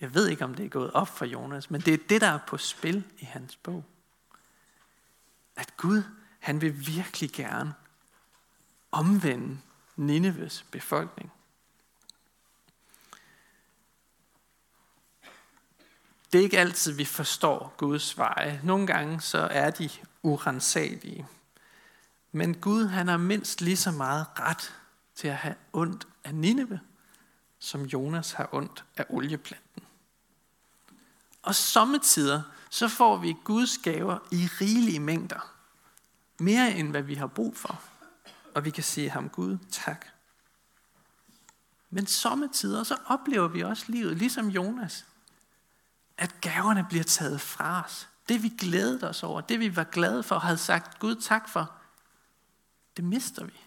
Jeg 0.00 0.14
ved 0.14 0.28
ikke, 0.28 0.44
om 0.44 0.54
det 0.54 0.64
er 0.64 0.68
gået 0.68 0.92
op 0.92 1.08
for 1.08 1.24
Jonas, 1.24 1.70
men 1.70 1.80
det 1.80 1.94
er 1.94 1.98
det, 2.08 2.20
der 2.20 2.28
er 2.28 2.38
på 2.46 2.58
spil 2.58 3.04
i 3.18 3.24
hans 3.24 3.56
bog 3.56 3.84
at 5.56 5.76
Gud, 5.76 6.02
han 6.38 6.60
vil 6.60 6.86
virkelig 6.86 7.30
gerne 7.32 7.74
omvende 8.92 9.58
Nineves 9.96 10.66
befolkning. 10.70 11.32
Det 16.32 16.38
er 16.38 16.42
ikke 16.42 16.58
altid, 16.58 16.92
vi 16.92 17.04
forstår 17.04 17.74
Guds 17.76 18.18
veje. 18.18 18.60
Nogle 18.64 18.86
gange 18.86 19.20
så 19.20 19.38
er 19.38 19.70
de 19.70 19.90
urensagelige. 20.22 21.26
Men 22.32 22.54
Gud, 22.60 22.86
han 22.86 23.08
har 23.08 23.16
mindst 23.16 23.60
lige 23.60 23.76
så 23.76 23.90
meget 23.90 24.26
ret 24.38 24.74
til 25.14 25.28
at 25.28 25.36
have 25.36 25.54
ondt 25.72 26.06
af 26.24 26.34
Nineve, 26.34 26.80
som 27.58 27.82
Jonas 27.82 28.32
har 28.32 28.48
ondt 28.52 28.84
af 28.96 29.06
olieplanten. 29.08 29.82
Og 31.42 31.54
sommetider, 31.54 32.42
så 32.74 32.88
får 32.88 33.16
vi 33.16 33.36
Guds 33.44 33.78
gaver 33.78 34.18
i 34.30 34.48
rigelige 34.60 35.00
mængder. 35.00 35.54
Mere 36.40 36.72
end 36.72 36.90
hvad 36.90 37.02
vi 37.02 37.14
har 37.14 37.26
brug 37.26 37.56
for. 37.56 37.82
Og 38.54 38.64
vi 38.64 38.70
kan 38.70 38.82
sige 38.82 39.10
ham 39.10 39.28
Gud, 39.28 39.58
tak. 39.70 40.06
Men 41.90 42.06
sommetider, 42.06 42.82
så 42.82 42.96
oplever 43.06 43.48
vi 43.48 43.62
også 43.62 43.84
livet, 43.88 44.16
ligesom 44.16 44.48
Jonas, 44.48 45.06
at 46.16 46.40
gaverne 46.40 46.86
bliver 46.88 47.04
taget 47.04 47.40
fra 47.40 47.84
os. 47.84 48.08
Det 48.28 48.42
vi 48.42 48.48
glædede 48.48 49.08
os 49.08 49.22
over, 49.22 49.40
det 49.40 49.60
vi 49.60 49.76
var 49.76 49.84
glade 49.84 50.22
for 50.22 50.34
og 50.34 50.42
havde 50.42 50.58
sagt 50.58 50.98
Gud 50.98 51.16
tak 51.16 51.48
for, 51.48 51.72
det 52.96 53.04
mister 53.04 53.44
vi. 53.44 53.60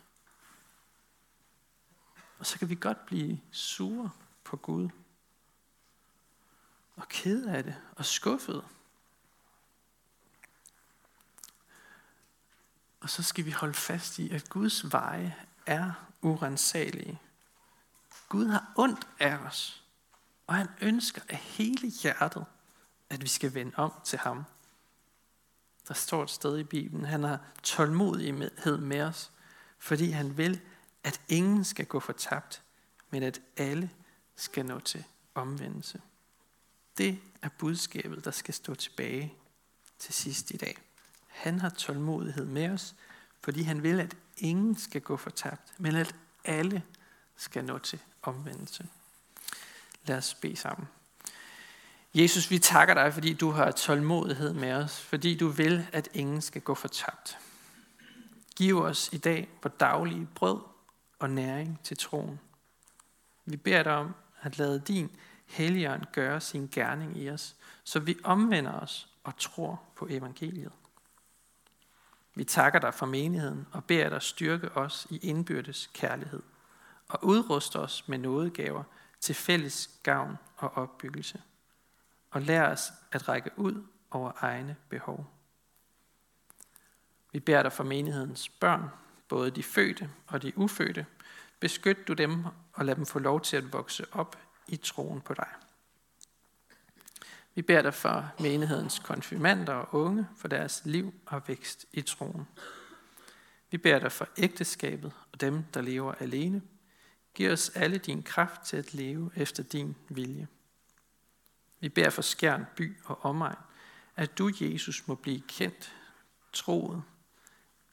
Og 2.39 2.45
så 2.45 2.59
kan 2.59 2.69
vi 2.69 2.75
godt 2.75 3.05
blive 3.05 3.39
sure 3.51 4.09
på 4.43 4.57
Gud. 4.57 4.89
Og 6.95 7.07
ked 7.09 7.45
af 7.45 7.63
det 7.63 7.75
og 7.95 8.05
skuffet. 8.05 8.63
Og 13.07 13.11
så 13.11 13.23
skal 13.23 13.45
vi 13.45 13.51
holde 13.51 13.73
fast 13.73 14.19
i, 14.19 14.29
at 14.29 14.49
Guds 14.49 14.91
veje 14.91 15.35
er 15.65 15.91
urensagelige. 16.21 17.19
Gud 18.29 18.47
har 18.47 18.71
ondt 18.75 19.07
af 19.19 19.37
os, 19.37 19.83
og 20.47 20.55
han 20.55 20.67
ønsker 20.81 21.21
af 21.29 21.37
hele 21.37 21.87
hjertet, 21.87 22.45
at 23.09 23.21
vi 23.21 23.27
skal 23.27 23.53
vende 23.53 23.71
om 23.75 23.91
til 24.03 24.19
ham. 24.19 24.43
Der 25.87 25.93
står 25.93 26.23
et 26.23 26.29
sted 26.29 26.57
i 26.57 26.63
Bibelen, 26.63 27.05
han 27.05 27.23
har 27.23 27.39
tålmodighed 27.63 28.77
med 28.77 29.01
os, 29.01 29.31
fordi 29.79 30.11
han 30.11 30.37
vil, 30.37 30.61
at 31.03 31.21
ingen 31.27 31.63
skal 31.63 31.85
gå 31.85 31.99
fortabt, 31.99 32.63
men 33.09 33.23
at 33.23 33.41
alle 33.57 33.89
skal 34.35 34.65
nå 34.65 34.79
til 34.79 35.03
omvendelse. 35.35 36.01
Det 36.97 37.19
er 37.41 37.49
budskabet, 37.49 38.25
der 38.25 38.31
skal 38.31 38.53
stå 38.53 38.75
tilbage 38.75 39.33
til 39.99 40.13
sidst 40.13 40.51
i 40.51 40.57
dag. 40.57 40.86
Han 41.37 41.59
har 41.59 41.69
tålmodighed 41.69 42.45
med 42.45 42.69
os, 42.69 42.95
fordi 43.43 43.61
han 43.61 43.83
vil, 43.83 43.99
at 43.99 44.15
ingen 44.37 44.77
skal 44.77 45.01
gå 45.01 45.17
fortabt, 45.17 45.73
men 45.77 45.95
at 45.95 46.15
alle 46.45 46.83
skal 47.35 47.65
nå 47.65 47.77
til 47.77 47.99
omvendelse. 48.21 48.87
Lad 50.05 50.17
os 50.17 50.33
bede 50.33 50.55
sammen. 50.55 50.87
Jesus, 52.13 52.51
vi 52.51 52.59
takker 52.59 52.93
dig, 52.93 53.13
fordi 53.13 53.33
du 53.33 53.51
har 53.51 53.71
tålmodighed 53.71 54.53
med 54.53 54.73
os, 54.73 54.99
fordi 54.99 55.37
du 55.37 55.47
vil, 55.47 55.87
at 55.93 56.09
ingen 56.13 56.41
skal 56.41 56.61
gå 56.61 56.75
fortabt. 56.75 57.37
Giv 58.55 58.81
os 58.81 59.09
i 59.13 59.17
dag 59.17 59.49
vores 59.63 59.73
daglige 59.79 60.27
brød 60.35 60.59
og 61.19 61.29
næring 61.29 61.79
til 61.83 61.97
troen. 61.97 62.39
Vi 63.45 63.57
beder 63.57 63.83
dig 63.83 63.93
om 63.93 64.15
at 64.41 64.57
lade 64.57 64.79
din 64.87 65.11
helligånd 65.45 66.03
gøre 66.13 66.41
sin 66.41 66.69
gerning 66.71 67.17
i 67.17 67.29
os, 67.29 67.55
så 67.83 67.99
vi 67.99 68.17
omvender 68.23 68.71
os 68.71 69.07
og 69.23 69.37
tror 69.37 69.81
på 69.95 70.07
evangeliet. 70.09 70.71
Vi 72.37 72.43
takker 72.43 72.79
dig 72.79 72.93
for 72.93 73.05
menigheden 73.05 73.67
og 73.71 73.83
beder 73.83 74.09
dig 74.09 74.21
styrke 74.21 74.71
os 74.71 75.07
i 75.09 75.17
indbyrdes 75.17 75.89
kærlighed 75.93 76.41
og 77.07 77.25
udruste 77.25 77.79
os 77.79 78.07
med 78.07 78.17
nådegaver 78.17 78.83
til 79.19 79.35
fælles 79.35 79.89
gavn 80.03 80.37
og 80.57 80.77
opbyggelse. 80.77 81.41
Og 82.31 82.41
lær 82.41 82.71
os 82.71 82.91
at 83.11 83.29
række 83.29 83.49
ud 83.55 83.83
over 84.11 84.31
egne 84.35 84.75
behov. 84.89 85.27
Vi 87.31 87.39
beder 87.39 87.63
dig 87.63 87.73
for 87.73 87.83
menighedens 87.83 88.49
børn, 88.49 88.89
både 89.29 89.51
de 89.51 89.63
fødte 89.63 90.09
og 90.27 90.41
de 90.41 90.57
ufødte. 90.57 91.05
Beskyt 91.59 92.07
du 92.07 92.13
dem 92.13 92.45
og 92.73 92.85
lad 92.85 92.95
dem 92.95 93.05
få 93.05 93.19
lov 93.19 93.41
til 93.41 93.57
at 93.57 93.73
vokse 93.73 94.05
op 94.11 94.37
i 94.67 94.75
troen 94.75 95.21
på 95.21 95.33
dig. 95.33 95.47
Vi 97.57 97.61
beder 97.61 97.81
dig 97.81 97.93
for 97.93 98.31
menighedens 98.39 98.99
konfirmander 98.99 99.73
og 99.73 100.01
unge, 100.01 100.27
for 100.35 100.47
deres 100.47 100.81
liv 100.85 101.13
og 101.25 101.47
vækst 101.47 101.85
i 101.91 102.01
troen. 102.01 102.47
Vi 103.71 103.77
beder 103.77 103.99
dig 103.99 104.11
for 104.11 104.27
ægteskabet 104.37 105.11
og 105.33 105.41
dem, 105.41 105.63
der 105.73 105.81
lever 105.81 106.13
alene. 106.13 106.61
Giv 107.33 107.51
os 107.51 107.69
alle 107.69 107.97
din 107.97 108.23
kraft 108.23 108.61
til 108.61 108.77
at 108.77 108.93
leve 108.93 109.31
efter 109.35 109.63
din 109.63 109.95
vilje. 110.09 110.47
Vi 111.79 111.89
beder 111.89 112.09
for 112.09 112.21
Skjern 112.21 112.65
by 112.75 112.97
og 113.05 113.25
omegn, 113.25 113.57
at 114.15 114.37
du, 114.37 114.51
Jesus, 114.61 115.07
må 115.07 115.15
blive 115.15 115.41
kendt, 115.47 115.95
troet, 116.53 117.03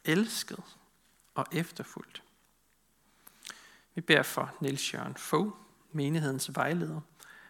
elsket 0.05 0.63
og 1.35 1.47
efterfuldt. 1.53 2.23
Vi 3.95 4.01
beder 4.01 4.23
for 4.23 4.57
Niels 4.61 4.95
Jørgen 4.95 5.17
Fogh, 5.17 5.53
menighedens 5.93 6.55
vejleder, 6.55 7.01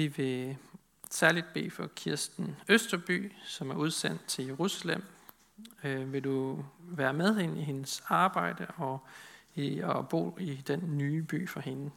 Vi 0.00 0.06
vil 0.06 0.56
særligt 1.10 1.46
bede 1.54 1.70
for 1.70 1.86
Kirsten 1.86 2.56
Østerby, 2.68 3.32
som 3.44 3.70
er 3.70 3.74
udsendt 3.74 4.26
til 4.26 4.46
Jerusalem. 4.46 5.02
Øh, 5.84 6.12
vil 6.12 6.24
du 6.24 6.64
være 6.80 7.12
med 7.12 7.34
hende 7.34 7.60
i 7.60 7.64
hendes 7.64 8.02
arbejde 8.08 8.66
og 8.76 8.98
i 9.54 9.78
at 9.78 10.08
bo 10.08 10.36
i 10.40 10.54
den 10.54 10.98
nye 10.98 11.22
by 11.22 11.48
for 11.48 11.60
hende? 11.60 11.90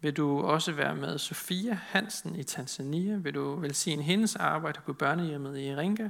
Vil 0.00 0.16
du 0.16 0.40
også 0.40 0.72
være 0.72 0.94
med 0.94 1.18
Sofia 1.18 1.74
Hansen 1.74 2.36
i 2.36 2.42
Tanzania? 2.42 3.16
Vil 3.16 3.34
du 3.34 3.54
velsigne 3.54 4.02
hendes 4.02 4.36
arbejde 4.36 4.80
på 4.86 4.92
børnehjemmet 4.92 5.58
i 5.58 5.76
Ringa 5.76 6.08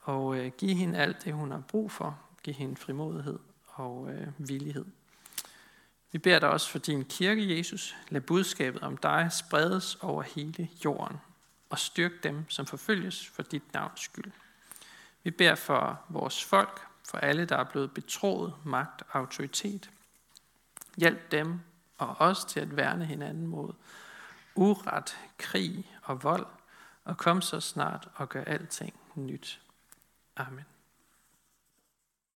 og 0.00 0.36
øh, 0.36 0.52
give 0.58 0.74
hende 0.74 0.98
alt 0.98 1.24
det, 1.24 1.32
hun 1.32 1.50
har 1.50 1.62
brug 1.68 1.90
for? 1.90 2.18
Give 2.42 2.56
hende 2.56 2.76
frimodighed 2.76 3.38
og 3.66 4.10
øh, 4.10 4.26
villighed. 4.38 4.84
Vi 6.16 6.20
beder 6.20 6.38
dig 6.38 6.50
også 6.50 6.70
for 6.70 6.78
din 6.78 7.04
kirke, 7.04 7.58
Jesus. 7.58 7.96
Lad 8.08 8.20
budskabet 8.20 8.82
om 8.82 8.96
dig 8.96 9.28
spredes 9.32 9.94
over 9.94 10.22
hele 10.22 10.68
jorden, 10.84 11.16
og 11.70 11.78
styrk 11.78 12.12
dem, 12.22 12.50
som 12.50 12.66
forfølges 12.66 13.26
for 13.26 13.42
dit 13.42 13.72
navns 13.72 14.00
skyld. 14.00 14.32
Vi 15.22 15.30
beder 15.30 15.54
for 15.54 16.00
vores 16.08 16.44
folk, 16.44 16.86
for 17.08 17.18
alle, 17.18 17.44
der 17.44 17.56
er 17.56 17.64
blevet 17.64 17.94
betroet 17.94 18.54
magt 18.64 19.02
og 19.08 19.18
autoritet. 19.20 19.90
Hjælp 20.96 21.30
dem 21.30 21.60
og 21.98 22.16
os 22.18 22.44
til 22.44 22.60
at 22.60 22.76
værne 22.76 23.04
hinanden 23.04 23.46
mod 23.46 23.72
uret, 24.54 25.18
krig 25.38 25.96
og 26.02 26.22
vold, 26.22 26.46
og 27.04 27.16
kom 27.16 27.42
så 27.42 27.60
snart 27.60 28.08
og 28.14 28.28
gør 28.28 28.44
alting 28.44 28.94
nyt. 29.14 29.60
Amen. 30.36 30.64